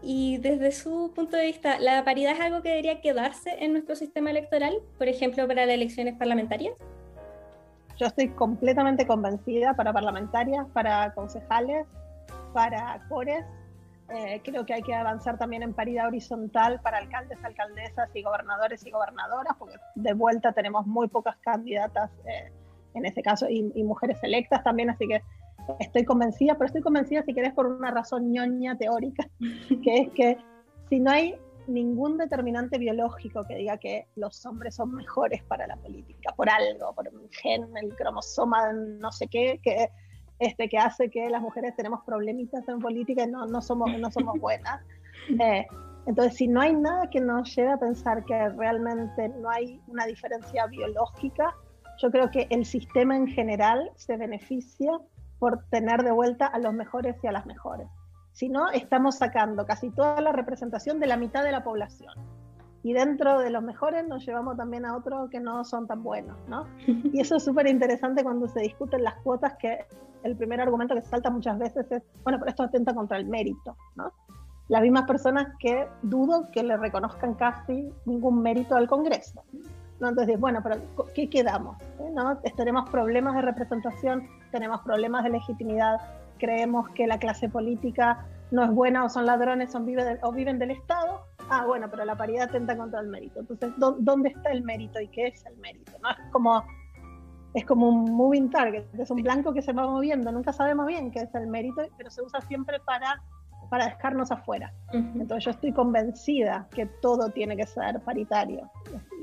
Y 0.00 0.38
desde 0.38 0.70
su 0.70 1.12
punto 1.14 1.36
de 1.36 1.46
vista, 1.46 1.80
¿la 1.80 2.04
paridad 2.04 2.34
es 2.34 2.40
algo 2.40 2.62
que 2.62 2.68
debería 2.68 3.00
quedarse 3.00 3.56
en 3.58 3.72
nuestro 3.72 3.96
sistema 3.96 4.30
electoral, 4.30 4.78
por 4.98 5.08
ejemplo, 5.08 5.48
para 5.48 5.66
las 5.66 5.74
elecciones 5.74 6.14
parlamentarias? 6.14 6.74
Yo 7.96 8.06
estoy 8.06 8.28
completamente 8.28 9.06
convencida 9.06 9.74
para 9.74 9.92
parlamentarias, 9.92 10.66
para 10.72 11.12
concejales, 11.14 11.86
para 12.52 13.04
cores. 13.08 13.44
Eh, 14.08 14.40
creo 14.44 14.64
que 14.64 14.72
hay 14.72 14.82
que 14.82 14.94
avanzar 14.94 15.36
también 15.36 15.64
en 15.64 15.74
paridad 15.74 16.06
horizontal 16.06 16.80
para 16.80 16.98
alcaldes, 16.98 17.42
alcaldesas 17.44 18.08
y 18.14 18.22
gobernadores 18.22 18.86
y 18.86 18.90
gobernadoras, 18.90 19.56
porque 19.58 19.76
de 19.96 20.14
vuelta 20.14 20.52
tenemos 20.52 20.86
muy 20.86 21.08
pocas 21.08 21.36
candidatas 21.38 22.10
eh, 22.24 22.52
en 22.94 23.04
ese 23.04 23.20
caso 23.20 23.48
y, 23.48 23.72
y, 23.74 23.82
mujeres 23.82 24.18
electas 24.22 24.62
también, 24.62 24.90
así 24.90 25.08
que 25.08 25.22
estoy 25.80 26.04
convencida, 26.04 26.54
pero 26.54 26.66
estoy 26.66 26.82
convencida 26.82 27.22
si 27.24 27.34
querés 27.34 27.52
por 27.52 27.66
una 27.66 27.90
razón 27.90 28.32
ñoña 28.32 28.78
teórica, 28.78 29.28
que 29.82 29.98
es 29.98 30.10
que 30.12 30.38
si 30.88 31.00
no 31.00 31.10
hay 31.10 31.36
ningún 31.66 32.16
determinante 32.16 32.78
biológico 32.78 33.44
que 33.44 33.56
diga 33.56 33.76
que 33.78 34.06
los 34.14 34.44
hombres 34.46 34.76
son 34.76 34.94
mejores 34.94 35.42
para 35.44 35.66
la 35.66 35.76
política, 35.76 36.32
por 36.36 36.48
algo, 36.48 36.94
por 36.94 37.08
un 37.08 37.28
gen, 37.30 37.66
el 37.76 37.94
cromosoma, 37.96 38.72
no 38.72 39.10
sé 39.10 39.26
qué, 39.26 39.60
que, 39.62 39.90
este, 40.38 40.68
que 40.68 40.78
hace 40.78 41.10
que 41.10 41.28
las 41.30 41.42
mujeres 41.42 41.74
tenemos 41.76 42.00
problemitas 42.04 42.68
en 42.68 42.78
política 42.78 43.24
y 43.24 43.30
no, 43.30 43.46
no, 43.46 43.60
somos, 43.62 43.90
no 43.98 44.10
somos 44.10 44.38
buenas. 44.40 44.80
Eh, 45.28 45.66
entonces, 46.06 46.36
si 46.36 46.46
no 46.46 46.60
hay 46.60 46.74
nada 46.74 47.10
que 47.10 47.20
nos 47.20 47.54
lleve 47.54 47.72
a 47.72 47.78
pensar 47.78 48.24
que 48.24 48.48
realmente 48.50 49.28
no 49.40 49.50
hay 49.50 49.80
una 49.88 50.06
diferencia 50.06 50.66
biológica, 50.66 51.54
yo 51.98 52.10
creo 52.10 52.30
que 52.30 52.46
el 52.50 52.64
sistema 52.64 53.16
en 53.16 53.26
general 53.26 53.90
se 53.96 54.16
beneficia 54.16 54.92
por 55.38 55.64
tener 55.70 56.02
de 56.02 56.12
vuelta 56.12 56.46
a 56.46 56.58
los 56.58 56.72
mejores 56.72 57.16
y 57.22 57.26
a 57.26 57.32
las 57.32 57.46
mejores 57.46 57.88
si 58.36 58.50
no, 58.50 58.68
estamos 58.68 59.16
sacando 59.16 59.64
casi 59.64 59.88
toda 59.88 60.20
la 60.20 60.30
representación 60.30 61.00
de 61.00 61.06
la 61.06 61.16
mitad 61.16 61.42
de 61.42 61.52
la 61.52 61.64
población. 61.64 62.12
Y 62.86 62.92
dentro 62.92 63.40
de 63.40 63.50
los 63.50 63.64
mejores 63.64 64.06
nos 64.06 64.24
llevamos 64.24 64.56
también 64.56 64.86
a 64.86 64.96
otros 64.96 65.28
que 65.28 65.40
no 65.40 65.64
son 65.64 65.88
tan 65.88 66.04
buenos, 66.04 66.36
¿no? 66.46 66.68
Y 67.12 67.18
eso 67.20 67.34
es 67.34 67.42
súper 67.42 67.66
interesante 67.66 68.22
cuando 68.22 68.46
se 68.46 68.60
discuten 68.60 69.02
las 69.02 69.14
cuotas, 69.24 69.54
que 69.58 69.84
el 70.22 70.36
primer 70.36 70.60
argumento 70.60 70.94
que 70.94 71.02
salta 71.02 71.28
muchas 71.28 71.58
veces 71.58 71.90
es, 71.90 72.04
bueno, 72.22 72.38
pero 72.38 72.48
esto 72.48 72.62
atenta 72.62 72.94
contra 72.94 73.16
el 73.16 73.26
mérito, 73.26 73.76
¿no? 73.96 74.12
Las 74.68 74.82
mismas 74.82 75.02
personas 75.02 75.48
que 75.58 75.88
dudo 76.02 76.48
que 76.52 76.62
le 76.62 76.76
reconozcan 76.76 77.34
casi 77.34 77.92
ningún 78.04 78.40
mérito 78.40 78.76
al 78.76 78.86
Congreso. 78.86 79.42
¿no? 79.98 80.10
Entonces, 80.10 80.38
bueno, 80.38 80.60
pero 80.62 80.76
¿qué 81.12 81.28
quedamos? 81.28 81.78
¿no? 82.14 82.38
Tenemos 82.56 82.88
problemas 82.88 83.34
de 83.34 83.42
representación, 83.42 84.28
tenemos 84.52 84.80
problemas 84.82 85.24
de 85.24 85.30
legitimidad, 85.30 85.98
creemos 86.38 86.88
que 86.90 87.08
la 87.08 87.18
clase 87.18 87.48
política 87.48 88.26
no 88.52 88.62
es 88.62 88.70
buena 88.70 89.04
o 89.04 89.08
son 89.08 89.26
ladrones 89.26 89.74
o, 89.74 89.78
o 90.22 90.32
viven 90.32 90.60
del 90.60 90.70
Estado, 90.70 91.24
ah, 91.50 91.64
bueno, 91.66 91.88
pero 91.90 92.04
la 92.04 92.16
paridad 92.16 92.48
atenta 92.48 92.76
contra 92.76 93.00
el 93.00 93.08
mérito. 93.08 93.40
Entonces, 93.40 93.72
¿dónde 93.76 94.30
está 94.30 94.50
el 94.50 94.62
mérito 94.62 95.00
y 95.00 95.08
qué 95.08 95.28
es 95.28 95.44
el 95.46 95.56
mérito? 95.58 95.92
¿no? 96.02 96.10
Es 96.10 96.30
como 96.32 96.62
es 97.56 97.64
como 97.64 97.88
un 97.88 98.12
moving 98.12 98.50
target, 98.50 98.84
es 98.98 99.10
un 99.10 99.22
blanco 99.22 99.54
que 99.54 99.62
se 99.62 99.72
va 99.72 99.86
moviendo, 99.86 100.30
nunca 100.30 100.52
sabemos 100.52 100.86
bien 100.86 101.10
qué 101.10 101.20
es 101.20 101.34
el 101.34 101.46
mérito, 101.46 101.82
pero 101.96 102.10
se 102.10 102.20
usa 102.20 102.38
siempre 102.42 102.78
para, 102.80 103.22
para 103.70 103.86
dejarnos 103.86 104.30
afuera. 104.30 104.74
Entonces 104.92 105.46
yo 105.46 105.50
estoy 105.52 105.72
convencida 105.72 106.68
que 106.74 106.84
todo 107.00 107.30
tiene 107.30 107.56
que 107.56 107.66
ser 107.66 107.98
paritario. 108.00 108.70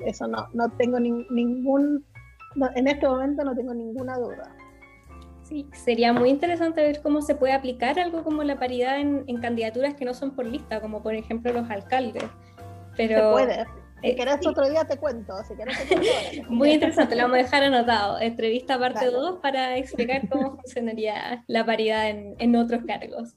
Eso 0.03 0.27
no, 0.27 0.47
no 0.53 0.67
tengo 0.69 0.99
ningún, 0.99 2.03
en 2.73 2.87
este 2.87 3.07
momento 3.07 3.43
no 3.43 3.53
tengo 3.53 3.75
ninguna 3.75 4.17
duda. 4.17 4.55
Sí, 5.53 5.67
sería 5.71 6.13
muy 6.13 6.31
interesante 6.31 6.81
ver 6.81 6.99
cómo 7.03 7.21
se 7.21 7.35
puede 7.35 7.53
aplicar 7.53 7.99
algo 7.99 8.23
como 8.23 8.41
la 8.41 8.57
paridad 8.57 8.99
en, 8.99 9.23
candidaturas 9.39 9.93
que 9.93 10.03
no 10.03 10.15
son 10.15 10.35
por 10.35 10.47
lista, 10.47 10.81
como 10.81 11.03
por 11.03 11.13
ejemplo 11.13 11.53
los 11.53 11.69
alcaldes. 11.69 12.23
Pero, 12.97 13.17
se 13.17 13.45
puede. 13.45 13.65
Si 14.01 14.09
eh, 14.09 14.15
querés 14.15 14.47
otro 14.47 14.67
día 14.67 14.83
te 14.85 14.97
cuento. 14.97 15.35
Si 15.47 15.55
querés 15.55 15.77
Muy 16.49 16.71
interesante, 16.71 17.15
lo 17.15 17.21
vamos 17.21 17.35
a 17.35 17.43
dejar 17.43 17.63
anotado. 17.65 18.19
Entrevista 18.19 18.79
parte 18.79 19.11
2 19.11 19.41
para 19.43 19.77
explicar 19.77 20.27
cómo 20.27 20.55
funcionaría 20.63 21.43
la 21.45 21.63
paridad 21.63 22.09
en, 22.09 22.35
en, 22.39 22.55
otros 22.55 22.81
cargos. 22.87 23.35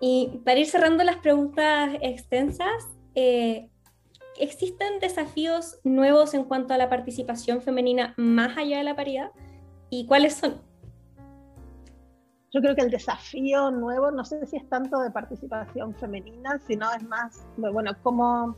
Y 0.00 0.40
para 0.44 0.58
ir 0.58 0.66
cerrando 0.66 1.04
las 1.04 1.18
preguntas 1.18 1.90
extensas, 2.02 2.88
eh, 3.14 3.68
¿existen 4.40 4.98
desafíos 4.98 5.78
nuevos 5.84 6.34
en 6.34 6.42
cuanto 6.42 6.74
a 6.74 6.78
la 6.78 6.88
participación 6.88 7.62
femenina 7.62 8.14
más 8.16 8.58
allá 8.58 8.78
de 8.78 8.82
la 8.82 8.96
paridad? 8.96 9.30
¿Y 9.88 10.06
cuáles 10.06 10.34
son? 10.34 10.66
Yo 12.58 12.62
creo 12.62 12.74
que 12.74 12.82
el 12.82 12.90
desafío 12.90 13.70
nuevo, 13.70 14.10
no 14.10 14.24
sé 14.24 14.44
si 14.44 14.56
es 14.56 14.68
tanto 14.68 14.98
de 14.98 15.12
participación 15.12 15.94
femenina, 15.94 16.58
sino 16.66 16.92
es 16.92 17.04
más, 17.04 17.46
bueno, 17.56 17.92
cómo, 18.02 18.56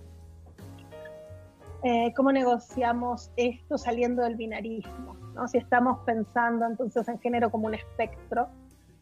eh, 1.83 2.11
cómo 2.17 2.33
negociamos 2.33 3.31
esto 3.37 3.77
saliendo 3.77 4.23
del 4.23 4.37
binarismo, 4.37 5.17
¿no? 5.35 5.47
Si 5.49 5.59
estamos 5.59 5.99
pensando 6.07 6.65
entonces 6.65 7.07
en 7.09 7.21
género 7.21 7.51
como 7.51 7.67
un 7.67 7.75
espectro, 7.75 8.49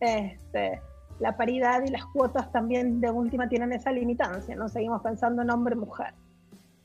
este, 0.00 0.82
la 1.20 1.36
paridad 1.36 1.84
y 1.86 1.90
las 1.90 2.04
cuotas 2.06 2.50
también 2.50 3.00
de 3.00 3.12
última 3.12 3.48
tienen 3.48 3.72
esa 3.72 3.92
limitancia, 3.92 4.56
¿no? 4.56 4.68
Seguimos 4.68 5.00
pensando 5.02 5.42
en 5.42 5.50
hombre-mujer. 5.50 6.12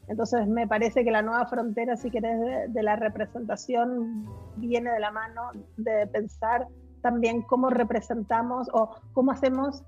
Entonces 0.07 0.47
me 0.47 0.67
parece 0.67 1.03
que 1.03 1.09
la 1.09 1.23
nueva 1.23 1.47
frontera, 1.47 1.97
si 1.97 2.11
querés, 2.11 2.71
de 2.71 2.83
la 2.83 2.95
representación 2.95 4.29
viene 4.57 4.91
de 4.91 4.99
la 4.99 5.09
mano 5.09 5.49
de 5.77 6.05
pensar 6.05 6.67
también 7.03 7.43
cómo 7.43 7.69
representamos 7.69 8.67
o 8.73 8.89
cómo 9.11 9.31
hacemos 9.31 9.83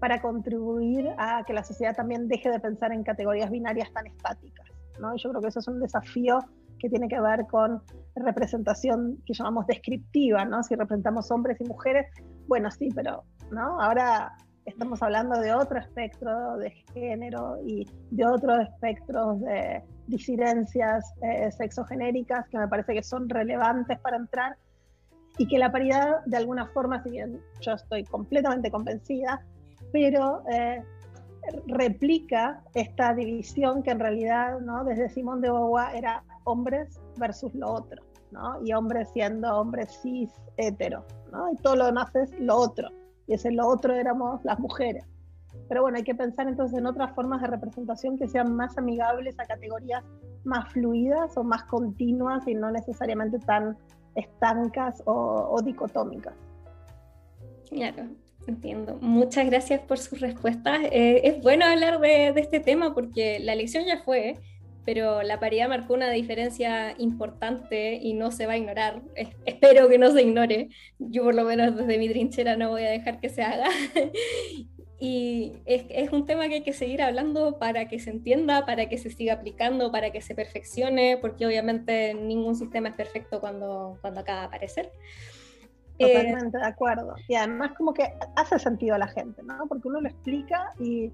para 0.00 0.20
contribuir 0.20 1.08
a 1.16 1.42
que 1.44 1.54
la 1.54 1.64
sociedad 1.64 1.96
también 1.96 2.28
deje 2.28 2.50
de 2.50 2.60
pensar 2.60 2.92
en 2.92 3.02
categorías 3.02 3.50
binarias 3.50 3.90
tan 3.92 4.06
estáticas. 4.06 4.66
¿no? 5.00 5.14
yo 5.16 5.30
creo 5.30 5.40
que 5.40 5.48
eso 5.48 5.60
es 5.60 5.68
un 5.68 5.80
desafío 5.80 6.38
que 6.78 6.88
tiene 6.90 7.08
que 7.08 7.20
ver 7.20 7.46
con 7.46 7.82
representación 8.14 9.18
que 9.24 9.32
llamamos 9.32 9.66
descriptiva, 9.66 10.44
¿no? 10.44 10.62
Si 10.62 10.74
representamos 10.74 11.30
hombres 11.30 11.58
y 11.60 11.64
mujeres, 11.64 12.06
bueno, 12.46 12.70
sí, 12.70 12.90
pero 12.94 13.24
¿no? 13.50 13.80
Ahora 13.80 14.36
estamos 14.66 15.02
hablando 15.02 15.40
de 15.40 15.54
otro 15.54 15.78
espectro 15.78 16.58
de 16.58 16.70
género 16.92 17.56
y 17.64 17.88
de 18.10 18.26
otros 18.26 18.60
espectros 18.60 19.40
de 19.40 19.82
disidencias 20.06 21.14
eh, 21.22 21.50
sexogenéricas 21.50 22.46
que 22.48 22.58
me 22.58 22.68
parece 22.68 22.94
que 22.94 23.02
son 23.02 23.28
relevantes 23.28 23.98
para 24.00 24.16
entrar 24.16 24.56
y 25.38 25.46
que 25.46 25.58
la 25.58 25.70
paridad 25.70 26.24
de 26.24 26.36
alguna 26.36 26.66
forma, 26.66 27.02
si 27.02 27.10
bien 27.10 27.40
yo 27.60 27.72
estoy 27.72 28.04
completamente 28.04 28.70
convencida, 28.70 29.44
pero 29.92 30.42
eh, 30.50 30.82
replica 31.66 32.62
esta 32.74 33.14
división 33.14 33.82
que 33.82 33.90
en 33.90 34.00
realidad 34.00 34.60
¿no? 34.60 34.84
desde 34.84 35.08
Simón 35.08 35.40
de 35.40 35.50
Beauvoir 35.50 35.94
era 35.94 36.24
hombres 36.44 37.00
versus 37.18 37.54
lo 37.54 37.72
otro, 37.72 38.02
¿no? 38.30 38.64
y 38.64 38.72
hombres 38.72 39.10
siendo 39.12 39.54
hombres 39.56 39.98
cis, 40.02 40.30
hetero, 40.56 41.04
¿no? 41.32 41.52
y 41.52 41.56
todo 41.56 41.76
lo 41.76 41.86
demás 41.86 42.14
es 42.16 42.30
lo 42.40 42.56
otro, 42.56 42.88
y 43.26 43.34
ese 43.34 43.50
lo 43.50 43.66
otro 43.66 43.94
éramos 43.94 44.44
las 44.44 44.58
mujeres. 44.58 45.04
Pero 45.68 45.82
bueno, 45.82 45.96
hay 45.96 46.04
que 46.04 46.14
pensar 46.14 46.46
entonces 46.46 46.78
en 46.78 46.86
otras 46.86 47.12
formas 47.14 47.40
de 47.40 47.48
representación 47.48 48.18
que 48.18 48.28
sean 48.28 48.54
más 48.54 48.78
amigables 48.78 49.38
a 49.40 49.46
categorías 49.46 50.04
más 50.44 50.72
fluidas 50.72 51.36
o 51.36 51.42
más 51.42 51.64
continuas 51.64 52.46
y 52.46 52.54
no 52.54 52.70
necesariamente 52.70 53.38
tan 53.40 53.76
estancas 54.16 55.02
o, 55.06 55.60
dicotómicas. 55.62 56.34
Claro. 57.68 58.08
Entiendo. 58.46 58.96
Muchas 59.00 59.46
gracias 59.46 59.80
por 59.80 59.98
sus 59.98 60.20
respuestas. 60.20 60.80
Eh, 60.92 61.22
es 61.24 61.42
bueno 61.42 61.64
hablar 61.64 62.00
de, 62.00 62.28
este 62.28 62.60
tema 62.60 62.94
porque 62.94 63.40
la 63.40 63.52
elección 63.52 63.84
ya 63.84 64.02
fue, 64.04 64.38
pero 64.84 65.22
la 65.22 65.40
paridad 65.40 65.68
marcó 65.68 65.94
una 65.94 66.10
diferencia 66.10 66.94
importante 66.98 67.98
y 68.00 68.14
no 68.14 68.30
se 68.30 68.46
va 68.46 68.52
a 68.52 68.56
ignorar. 68.56 69.02
espero 69.44 69.88
que 69.88 69.98
no 69.98 70.12
se 70.12 70.22
ignore. 70.22 70.68
Yo 70.98 71.24
por 71.24 71.34
lo 71.34 71.44
menos 71.44 71.76
desde 71.76 71.98
mi 71.98 72.08
trinchera 72.08 72.56
no 72.56 72.70
voy 72.70 72.84
a 72.84 72.90
dejar 72.90 73.20
que 73.20 73.28
se 73.28 73.42
haga. 73.42 73.68
y 74.98 75.60
es, 75.66 76.10
un 76.12 76.24
tema 76.24 76.48
que 76.48 76.54
hay 76.54 76.62
que 76.62 76.72
seguir 76.72 77.02
hablando 77.02 77.58
para 77.58 77.86
que 77.86 77.98
se 77.98 78.10
entienda, 78.10 78.64
para 78.64 78.88
que 78.88 78.96
se 78.96 79.10
siga 79.10 79.34
aplicando, 79.34 79.92
para 79.92 80.10
que 80.10 80.22
se 80.22 80.34
perfeccione, 80.34 81.18
porque 81.20 81.46
obviamente 81.46 82.14
ningún 82.14 82.56
sistema 82.56 82.88
es 82.88 82.94
perfecto 82.94 83.40
cuando, 83.40 83.98
cuando 84.00 84.20
acaba 84.20 84.40
de 84.40 84.46
aparecer. 84.46 84.92
Totalmente 85.98 86.56
de 86.56 86.64
acuerdo. 86.64 87.14
Y 87.28 87.34
además 87.34 87.72
como 87.76 87.92
que 87.92 88.10
hace 88.36 88.58
sentido 88.58 88.94
a 88.94 88.98
la 88.98 89.08
gente, 89.08 89.42
¿no? 89.42 89.66
Porque 89.66 89.88
uno 89.88 90.00
lo 90.00 90.08
explica 90.08 90.72
y, 90.78 91.12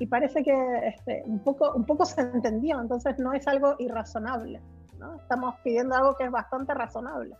y 0.00 0.06
parece 0.06 0.42
que 0.42 0.54
este, 0.84 1.22
un, 1.26 1.38
poco, 1.40 1.72
un 1.74 1.84
poco 1.84 2.04
se 2.04 2.20
entendió, 2.20 2.80
entonces 2.80 3.16
no 3.18 3.32
es 3.32 3.46
algo 3.46 3.76
irrazonable, 3.78 4.60
¿no? 4.98 5.16
Estamos 5.16 5.54
pidiendo 5.62 5.94
algo 5.94 6.16
que 6.16 6.24
es 6.24 6.30
bastante 6.32 6.74
razonable. 6.74 7.36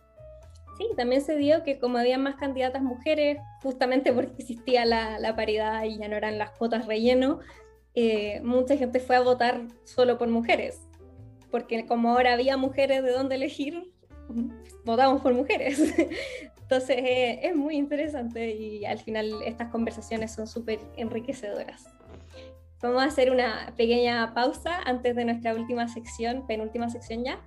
Sí, 0.79 0.89
también 0.97 1.21
se 1.23 1.37
dio 1.37 1.65
que 1.65 1.79
como 1.79 1.99
había 1.99 2.19
más 2.19 2.37
candidatas 2.37 2.83
mujeres, 2.83 3.39
justamente 3.63 4.13
porque 4.15 4.35
existía 4.39 4.85
la, 4.85 5.19
la 5.19 5.37
paridad 5.37 5.85
y 5.85 5.99
ya 5.99 6.09
no 6.09 6.17
eran 6.17 6.39
las 6.39 6.53
cuotas 6.53 6.87
relleno, 6.87 7.41
eh, 7.95 8.41
mucha 8.45 8.77
gente 8.77 9.01
fue 9.01 9.17
a 9.17 9.21
votar 9.21 9.67
solo 9.83 10.19
por 10.19 10.29
mujeres, 10.29 10.81
porque 11.51 11.85
como 11.85 12.11
ahora 12.13 12.35
había 12.35 12.57
mujeres 12.57 13.03
de 13.03 13.11
dónde 13.11 13.35
elegir, 13.35 13.93
votamos 14.85 15.21
por 15.21 15.35
mujeres. 15.35 15.81
Entonces 16.63 16.97
eh, 16.99 17.41
es 17.43 17.57
muy 17.57 17.77
interesante 17.77 18.55
y 18.55 18.85
al 18.85 18.99
final 18.99 19.33
estas 19.45 19.69
conversaciones 19.71 20.33
son 20.33 20.47
súper 20.47 20.79
enriquecedoras. 20.97 21.87
Vamos 22.81 23.03
a 23.03 23.07
hacer 23.07 23.33
una 23.33 23.73
pequeña 23.77 24.33
pausa 24.33 24.79
antes 24.85 25.17
de 25.17 25.25
nuestra 25.25 25.55
última 25.55 25.89
sección, 25.89 26.47
penúltima 26.47 26.89
sección 26.91 27.25
ya, 27.25 27.41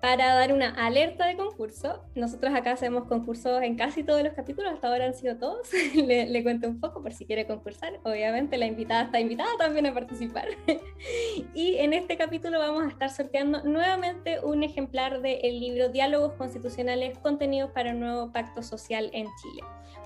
para 0.00 0.34
dar 0.34 0.52
una 0.52 0.70
alerta 0.70 1.26
de 1.26 1.36
concurso. 1.36 2.04
Nosotros 2.14 2.54
acá 2.54 2.72
hacemos 2.72 3.04
concursos 3.04 3.62
en 3.62 3.76
casi 3.76 4.04
todos 4.04 4.22
los 4.22 4.32
capítulos, 4.32 4.72
hasta 4.72 4.88
ahora 4.88 5.06
han 5.06 5.14
sido 5.14 5.36
todos. 5.36 5.68
le, 5.94 6.42
cuento 6.42 6.68
un 6.68 6.80
poco 6.80 7.02
por 7.02 7.12
si 7.12 7.26
quiere 7.26 7.46
concursar. 7.46 7.98
Obviamente 8.04 8.58
la 8.58 8.66
invitada 8.66 9.04
está 9.04 9.20
invitada 9.20 9.50
también 9.58 9.86
a 9.86 9.94
participar. 9.94 10.46
y 11.54 11.76
en 11.76 11.92
este 11.92 12.16
capítulo 12.16 12.58
vamos 12.58 12.84
a 12.84 12.88
estar 12.88 13.10
sorteando 13.10 13.62
nuevamente 13.64 14.40
un 14.40 14.62
ejemplar 14.62 15.20
del 15.20 15.60
libro 15.60 15.88
Diálogos 15.88 16.34
Constitucionales, 16.34 17.18
contenidos 17.18 17.70
para 17.72 17.90
un 17.90 18.00
nuevo 18.00 18.32
pacto 18.32 18.62
social 18.62 19.10
en 19.12 19.26
Chile, 19.42 19.62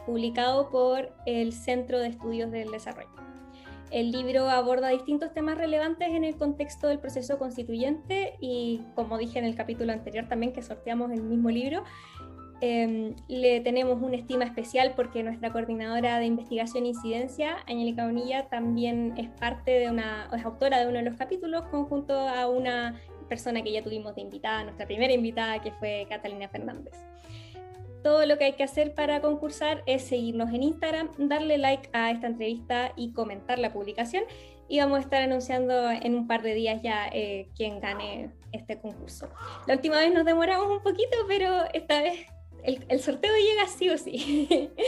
publicado 0.07 0.71
por 0.71 1.13
el 1.27 1.53
Centro 1.53 1.99
de 1.99 2.09
Estudios 2.09 2.51
del 2.51 2.71
Desarrollo. 2.71 3.32
El 3.93 4.11
libro 4.11 4.49
aborda 4.49 4.89
distintos 4.89 5.35
temas 5.35 5.59
relevantes 5.59 6.09
en 6.09 6.25
el 6.25 6.35
contexto 6.37 6.89
del 6.89 6.99
proceso 6.99 7.39
constituyente 7.39 8.37
y, 8.41 8.81
como 8.95 9.19
dije 9.19 9.39
en 9.39 9.45
el 9.45 9.55
capítulo 9.55 9.93
anterior 9.93 10.27
también 10.29 10.55
que 10.55 10.63
sorteamos 10.63 11.11
el 11.13 11.23
mismo 11.23 11.51
libro, 11.51 11.85
em, 12.63 13.15
le 13.29 13.61
tenemos 13.61 14.01
una 14.01 14.17
estima 14.17 14.45
especial 14.45 14.95
porque 14.97 15.23
nuestra 15.23 15.53
coordinadora 15.53 16.19
de 16.19 16.25
investigación 16.25 16.87
e 16.87 16.89
incidencia, 16.89 17.59
Angélica 17.69 18.07
Bonilla, 18.07 18.49
también 18.49 19.13
es 19.19 19.29
parte 19.29 19.73
de 19.73 19.91
una, 19.91 20.31
es 20.35 20.43
autora 20.43 20.81
de 20.81 20.89
uno 20.89 20.97
de 20.97 21.05
los 21.05 21.17
capítulos, 21.17 21.67
conjunto 21.67 22.15
a 22.15 22.49
una 22.49 22.99
persona 23.29 23.61
que 23.63 23.73
ya 23.73 23.85
tuvimos 23.85 24.15
de 24.15 24.23
invitada, 24.23 24.65
nuestra 24.65 24.87
primera 24.87 25.13
invitada, 25.13 25.61
que 25.61 25.71
fue 25.73 26.07
Catalina 26.09 26.49
Fernández. 26.49 26.95
Todo 28.03 28.27
lo 28.27 28.39
que 28.39 28.45
hay 28.45 28.53
que 28.55 28.65
hacer 28.65 28.95
para 28.95 29.21
concursar 29.21 29.83
es 29.87 30.03
seguirnos 30.03 30.53
en 30.53 30.63
Instagram, 30.63 31.11
darle 31.19 31.59
like 31.59 31.89
a 31.93 32.11
esta 32.11 32.27
entrevista 32.27 32.93
y 32.97 33.13
comentar 33.13 33.59
la 33.59 33.73
publicación. 33.73 34.25
Y 34.69 34.79
vamos 34.81 34.99
a 34.99 35.01
estar 35.03 35.23
anunciando 35.23 35.91
en 35.91 36.15
un 36.15 36.27
par 36.27 36.43
de 36.43 36.55
días 36.55 36.83
ya 36.83 37.09
eh, 37.13 37.49
quién 37.57 37.81
gane 37.81 38.31
este 38.53 38.81
concurso. 38.81 39.29
La 39.67 39.75
última 39.75 39.99
vez 39.99 40.13
nos 40.13 40.25
demoramos 40.25 40.71
un 40.71 40.83
poquito, 40.83 41.17
pero 41.29 41.65
esta 41.73 42.03
vez 42.03 42.27
el, 42.63 43.01
sorteo 43.01 43.33
llega 43.35 43.67
sí 43.67 43.91
o 43.91 43.99
sí. 43.99 44.71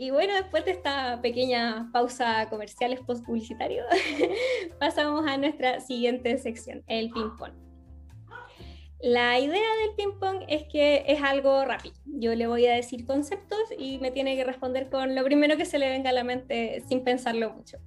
Y 0.00 0.10
bueno, 0.12 0.32
después 0.34 0.64
de 0.64 0.70
esta 0.70 1.20
pequeña 1.20 1.90
pausa 1.92 2.48
comerciales 2.48 3.00
post 3.00 3.26
publicitario, 3.26 3.82
pasamos 4.78 5.26
a 5.26 5.36
nuestra 5.36 5.80
siguiente 5.80 6.38
sección, 6.38 6.84
el 6.86 7.10
ping-pong. 7.10 7.67
La 9.00 9.38
idea 9.38 9.68
del 9.82 9.94
ping-pong 9.96 10.44
es 10.48 10.64
que 10.64 11.04
es 11.06 11.22
algo 11.22 11.64
rápido. 11.64 11.94
Yo 12.04 12.34
le 12.34 12.48
voy 12.48 12.66
a 12.66 12.74
decir 12.74 13.06
conceptos 13.06 13.58
y 13.78 13.98
me 13.98 14.10
tiene 14.10 14.34
que 14.34 14.42
responder 14.42 14.90
con 14.90 15.14
lo 15.14 15.22
primero 15.24 15.56
que 15.56 15.64
se 15.64 15.78
le 15.78 15.88
venga 15.88 16.10
a 16.10 16.12
la 16.12 16.24
mente 16.24 16.82
sin 16.88 17.04
pensarlo 17.04 17.50
mucho. 17.52 17.78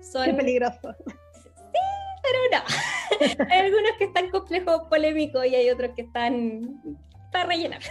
Son... 0.00 0.24
Qué 0.24 0.34
peligroso. 0.34 0.96
Sí, 1.06 1.80
pero 2.22 2.38
no. 2.52 3.44
hay 3.50 3.60
algunos 3.60 3.92
que 3.96 4.04
están 4.04 4.30
complejos, 4.30 4.82
polémicos 4.88 5.46
y 5.46 5.54
hay 5.54 5.70
otros 5.70 5.92
que 5.94 6.02
están 6.02 6.82
para 7.30 7.44
rellenar. 7.44 7.82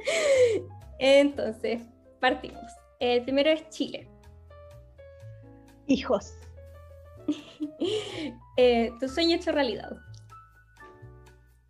Entonces, 0.98 1.80
partimos. 2.20 2.64
El 3.00 3.22
primero 3.22 3.50
es 3.50 3.68
Chile. 3.70 4.06
Hijos. 5.86 6.34
Eh, 8.58 8.90
tu 8.98 9.06
sueño 9.06 9.36
hecho 9.36 9.52
realidad. 9.52 9.90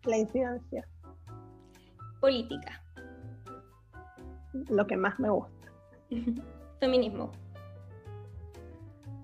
La 0.07 0.17
incidencia. 0.17 0.87
Política. 2.21 2.81
Lo 4.69 4.87
que 4.87 4.95
más 4.95 5.19
me 5.19 5.29
gusta. 5.29 5.71
Feminismo. 6.79 7.33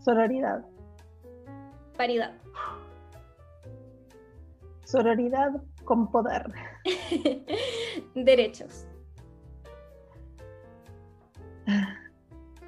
Sororidad. 0.04 0.66
Paridad. 1.96 2.34
Sororidad 4.84 5.54
con 5.86 6.12
poder. 6.12 6.52
Derechos. 8.16 8.86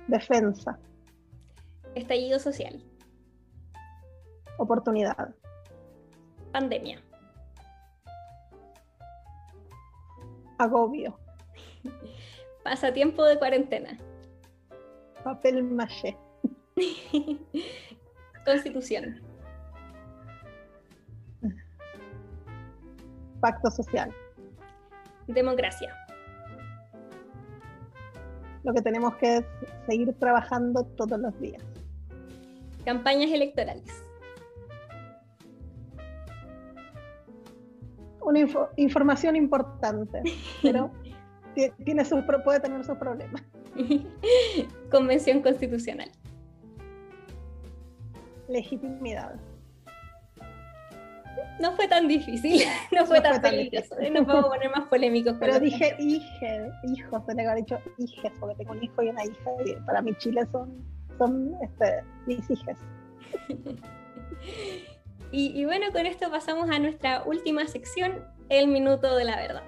Defensa. 0.07 0.79
Estallido 1.95 2.39
social. 2.39 2.81
Oportunidad. 4.57 5.35
Pandemia. 6.53 7.04
Agobio. 10.57 11.17
Pasatiempo 12.63 13.23
de 13.23 13.37
cuarentena. 13.37 13.97
Papel 15.23 15.63
maché. 15.63 16.17
Constitución. 18.45 19.21
Pacto 23.39 23.69
social. 23.71 24.13
Democracia. 25.27 25.93
Lo 28.63 28.73
que 28.73 28.81
tenemos 28.81 29.15
que 29.17 29.45
seguir 29.87 30.13
trabajando 30.19 30.83
todos 30.95 31.19
los 31.19 31.39
días. 31.39 31.63
Campañas 32.83 33.31
electorales. 33.31 34.04
Una 38.43 38.69
información 38.75 39.35
importante, 39.35 40.21
pero 40.61 40.91
tiene 41.85 42.03
sus, 42.05 42.23
puede 42.43 42.59
tener 42.59 42.83
sus 42.83 42.97
problemas. 42.97 43.43
Convención 44.91 45.41
constitucional. 45.41 46.11
Legitimidad. 48.47 49.35
No 51.59 51.73
fue 51.75 51.87
tan 51.87 52.07
difícil, 52.07 52.61
no 52.91 53.05
fue, 53.05 53.21
tan, 53.21 53.41
peligroso. 53.41 53.95
Nos 54.11 54.25
vamos 54.25 54.45
a 54.45 54.49
poner 54.49 54.69
más 54.71 54.87
polémicos. 54.87 55.35
Pero 55.39 55.59
dije 55.59 55.95
hije, 55.99 56.69
hijos, 56.83 57.25
tenía 57.25 57.43
que 57.45 57.49
haber 57.49 57.63
dicho 57.63 57.79
hijes, 57.97 58.31
porque 58.39 58.55
tengo 58.55 58.73
un 58.73 58.83
hijo 58.83 59.03
y 59.03 59.09
una 59.09 59.23
hija, 59.23 59.51
y 59.65 59.73
para 59.85 60.01
mí 60.01 60.13
Chile 60.17 60.45
son, 60.51 60.83
son 61.17 61.55
este, 61.61 62.03
mis 62.25 62.49
hijas. 62.49 62.77
Y, 65.31 65.65
bueno, 65.65 65.87
con 65.91 66.05
esto 66.05 66.29
pasamos 66.29 66.69
a 66.69 66.79
nuestra 66.79 67.23
última 67.23 67.67
sección, 67.67 68.23
el 68.49 68.67
minuto 68.67 69.15
de 69.15 69.25
la 69.25 69.35
verdad. 69.35 69.63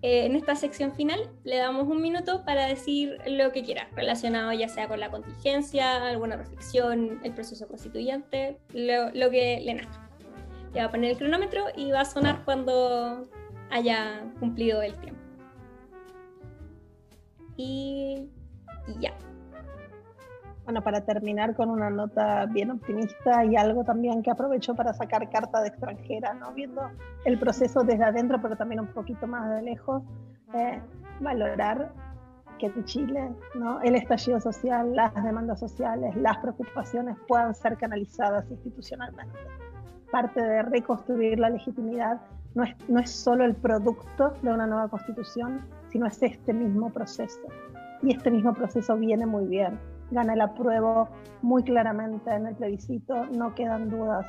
Eh, 0.00 0.26
en 0.26 0.34
esta 0.34 0.56
sección 0.56 0.92
final 0.92 1.30
le 1.44 1.58
damos 1.58 1.86
un 1.86 2.02
minuto 2.02 2.44
para 2.44 2.66
decir 2.66 3.18
lo 3.26 3.52
que 3.52 3.62
quiera, 3.62 3.88
relacionado 3.94 4.52
ya 4.52 4.68
sea 4.68 4.88
con 4.88 4.98
la 4.98 5.10
contingencia, 5.10 6.08
alguna 6.08 6.36
reflexión, 6.36 7.20
el 7.22 7.32
proceso 7.32 7.68
constituyente, 7.68 8.58
lo, 8.72 9.30
que 9.30 9.60
le 9.64 9.74
nazca. 9.74 10.10
Le 10.74 10.80
va 10.80 10.86
a 10.86 10.90
poner 10.90 11.12
el 11.12 11.18
cronómetro 11.18 11.66
y 11.76 11.92
va 11.92 12.00
a 12.00 12.04
sonar 12.04 12.44
cuando 12.44 13.28
haya 13.70 14.24
cumplido 14.40 14.82
el 14.82 14.94
tiempo. 14.96 15.20
Y 17.56 18.28
ya. 18.98 19.14
Bueno, 20.64 20.82
para 20.82 21.00
terminar 21.00 21.56
con 21.56 21.70
una 21.70 21.90
nota 21.90 22.46
bien 22.46 22.70
optimista 22.70 23.44
y 23.44 23.56
algo 23.56 23.82
también 23.84 24.22
que 24.22 24.30
aprovecho 24.30 24.74
para 24.74 24.94
sacar 24.94 25.28
carta 25.28 25.60
de 25.60 25.68
extranjera, 25.68 26.34
¿no? 26.34 26.52
viendo 26.52 26.82
el 27.24 27.38
proceso 27.38 27.82
desde 27.82 28.04
adentro, 28.04 28.40
pero 28.40 28.56
también 28.56 28.80
un 28.80 28.86
poquito 28.86 29.26
más 29.26 29.50
de 29.50 29.62
lejos, 29.62 30.02
eh, 30.54 30.80
valorar 31.20 31.92
que 32.58 32.66
en 32.66 32.84
Chile 32.84 33.30
¿no? 33.56 33.80
el 33.80 33.96
estallido 33.96 34.40
social, 34.40 34.94
las 34.94 35.12
demandas 35.14 35.58
sociales, 35.58 36.14
las 36.14 36.38
preocupaciones 36.38 37.16
puedan 37.26 37.54
ser 37.54 37.76
canalizadas 37.76 38.48
institucionalmente. 38.48 39.36
Parte 40.12 40.40
de 40.40 40.62
reconstruir 40.62 41.40
la 41.40 41.50
legitimidad 41.50 42.20
no 42.54 42.62
es, 42.62 42.76
no 42.88 43.00
es 43.00 43.10
solo 43.10 43.44
el 43.44 43.54
producto 43.54 44.34
de 44.42 44.52
una 44.52 44.66
nueva 44.66 44.88
constitución, 44.88 45.62
sino 45.90 46.06
es 46.06 46.22
este 46.22 46.52
mismo 46.52 46.90
proceso. 46.90 47.40
Y 48.02 48.14
este 48.14 48.30
mismo 48.30 48.52
proceso 48.54 48.96
viene 48.96 49.26
muy 49.26 49.46
bien. 49.46 49.78
Gana 50.12 50.34
el 50.34 50.40
apruebo 50.40 51.08
muy 51.42 51.64
claramente 51.64 52.30
en 52.30 52.46
el 52.46 52.54
plebiscito, 52.54 53.26
no 53.26 53.54
quedan 53.54 53.90
dudas 53.90 54.26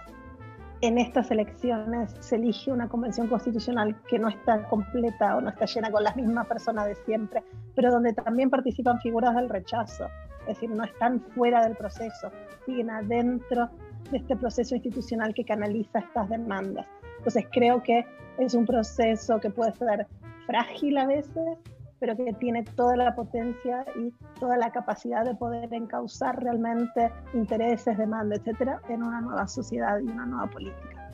en 0.83 0.97
estas 0.97 1.31
elecciones 1.31 2.13
se 2.19 2.35
elige 2.35 2.69
una 2.69 2.89
convención 2.89 3.29
constitucional 3.29 3.95
que 4.09 4.19
no 4.19 4.27
está 4.27 4.67
completa 4.67 5.37
o 5.37 5.39
no 5.39 5.49
está 5.49 5.63
llena 5.63 5.89
con 5.89 6.03
las 6.03 6.13
mismas 6.17 6.45
personas 6.45 6.87
de 6.87 6.95
siempre, 7.05 7.41
pero 7.73 7.89
donde 7.89 8.11
también 8.11 8.49
participan 8.49 8.99
figuras 8.99 9.33
del 9.33 9.47
rechazo, 9.47 10.07
es 10.41 10.47
decir, 10.47 10.69
no 10.69 10.83
están 10.83 11.21
fuera 11.21 11.63
del 11.63 11.77
proceso, 11.77 12.29
siguen 12.65 12.89
adentro 12.89 13.69
de 14.11 14.17
este 14.17 14.35
proceso 14.35 14.75
institucional 14.75 15.33
que 15.33 15.45
canaliza 15.45 15.99
estas 15.99 16.27
demandas. 16.27 16.85
Entonces 17.19 17.45
creo 17.49 17.81
que 17.81 18.05
es 18.37 18.53
un 18.53 18.65
proceso 18.65 19.39
que 19.39 19.51
puede 19.51 19.71
ser 19.71 20.05
frágil 20.45 20.97
a 20.97 21.07
veces, 21.07 21.59
pero 22.03 22.17
que 22.17 22.33
tiene 22.33 22.63
toda 22.63 22.97
la 22.97 23.15
potencia 23.15 23.85
y 23.95 24.11
toda 24.37 24.57
la 24.57 24.73
capacidad 24.73 25.23
de 25.23 25.35
poder 25.35 25.73
encauzar 25.73 26.43
realmente 26.43 27.09
intereses, 27.33 27.97
demandas, 27.97 28.39
etcétera, 28.39 28.81
en 28.89 29.03
una 29.03 29.21
nueva 29.21 29.47
sociedad 29.47 30.01
y 30.01 30.03
una 30.09 30.25
nueva 30.25 30.47
política. 30.47 31.09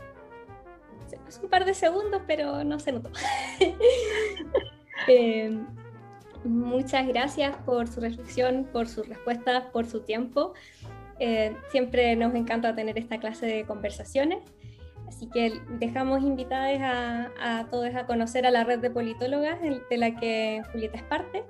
Es 1.27 1.39
un 1.43 1.47
par 1.47 1.65
de 1.65 1.75
segundos, 1.75 2.23
pero 2.25 2.63
no 2.63 2.79
se 2.79 2.93
notó. 2.93 3.11
eh, 5.07 5.59
muchas 6.43 7.07
gracias 7.07 7.55
por 7.57 7.87
su 7.87 8.01
reflexión, 8.01 8.67
por 8.73 8.87
sus 8.87 9.07
respuestas, 9.07 9.65
por 9.65 9.85
su 9.85 9.99
tiempo. 9.99 10.55
Eh, 11.19 11.55
siempre 11.69 12.15
nos 12.15 12.33
encanta 12.33 12.73
tener 12.73 12.97
esta 12.97 13.19
clase 13.19 13.45
de 13.45 13.63
conversaciones. 13.65 14.39
Así 15.09 15.27
que 15.27 15.59
dejamos 15.79 16.21
invitadas 16.21 16.79
a, 17.39 17.65
todos 17.71 17.95
a 17.95 18.05
conocer 18.05 18.45
a 18.45 18.51
la 18.51 18.63
red 18.63 18.77
de 18.77 18.91
politólogas 18.91 19.59
de 19.59 19.97
la 19.97 20.15
que 20.15 20.61
Julieta 20.71 20.97
es 20.97 21.03
parte. 21.03 21.43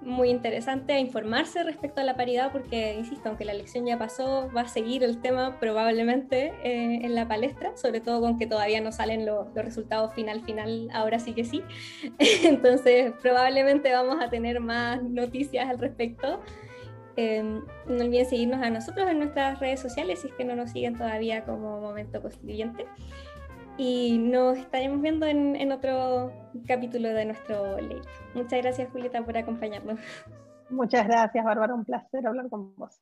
Muy 0.00 0.30
interesante 0.30 0.92
a 0.92 0.98
informarse 0.98 1.62
respecto 1.62 2.00
a 2.00 2.04
la 2.04 2.16
paridad 2.16 2.50
porque, 2.50 2.94
insisto, 2.94 3.28
aunque 3.28 3.44
la 3.44 3.52
elección 3.52 3.86
ya 3.86 3.98
pasó, 3.98 4.50
va 4.54 4.62
a 4.62 4.68
seguir 4.68 5.04
el 5.04 5.20
tema 5.20 5.58
probablemente 5.60 6.52
eh, 6.64 7.00
en 7.02 7.14
la 7.14 7.26
palestra, 7.28 7.74
sobre 7.76 8.00
todo 8.00 8.20
con 8.20 8.36
que 8.36 8.46
todavía 8.46 8.80
no 8.80 8.90
salen 8.90 9.24
los 9.24 9.54
resultados 9.54 10.12
final, 10.12 10.42
final, 10.42 10.90
ahora 10.92 11.20
sí 11.20 11.32
que 11.34 11.44
sí. 11.44 11.62
Entonces, 12.44 13.14
probablemente 13.22 13.92
vamos 13.92 14.20
a 14.20 14.28
tener 14.28 14.58
más 14.58 15.02
noticias 15.04 15.70
al 15.70 15.78
respecto. 15.78 16.40
Em, 17.16 17.62
no 17.86 18.04
olviden 18.04 18.26
seguirnos 18.26 18.62
a 18.62 18.70
nosotros 18.70 19.08
en 19.08 19.18
nuestras 19.18 19.60
redes 19.60 19.80
sociales 19.80 20.20
si 20.20 20.28
es 20.28 20.34
que 20.34 20.44
no 20.44 20.56
nos 20.56 20.70
siguen 20.70 20.96
todavía 20.96 21.44
como 21.44 21.80
Momento 21.80 22.20
Constituyente. 22.20 22.86
Y 23.76 24.18
nos 24.18 24.58
estaremos 24.58 25.00
viendo 25.00 25.26
en, 25.26 25.72
otro 25.72 26.32
capítulo 26.66 27.08
de 27.08 27.24
nuestro 27.24 27.80
ley. 27.80 28.00
Muchas 28.34 28.62
gracias, 28.62 28.90
Julieta, 28.92 29.24
por 29.24 29.36
acompañarnos. 29.36 29.98
Muchas 30.70 31.06
gracias, 31.06 31.44
Bárbara. 31.44 31.74
Un 31.74 31.84
placer 31.84 32.26
hablar 32.26 32.48
con 32.48 32.74
vos. 32.76 33.00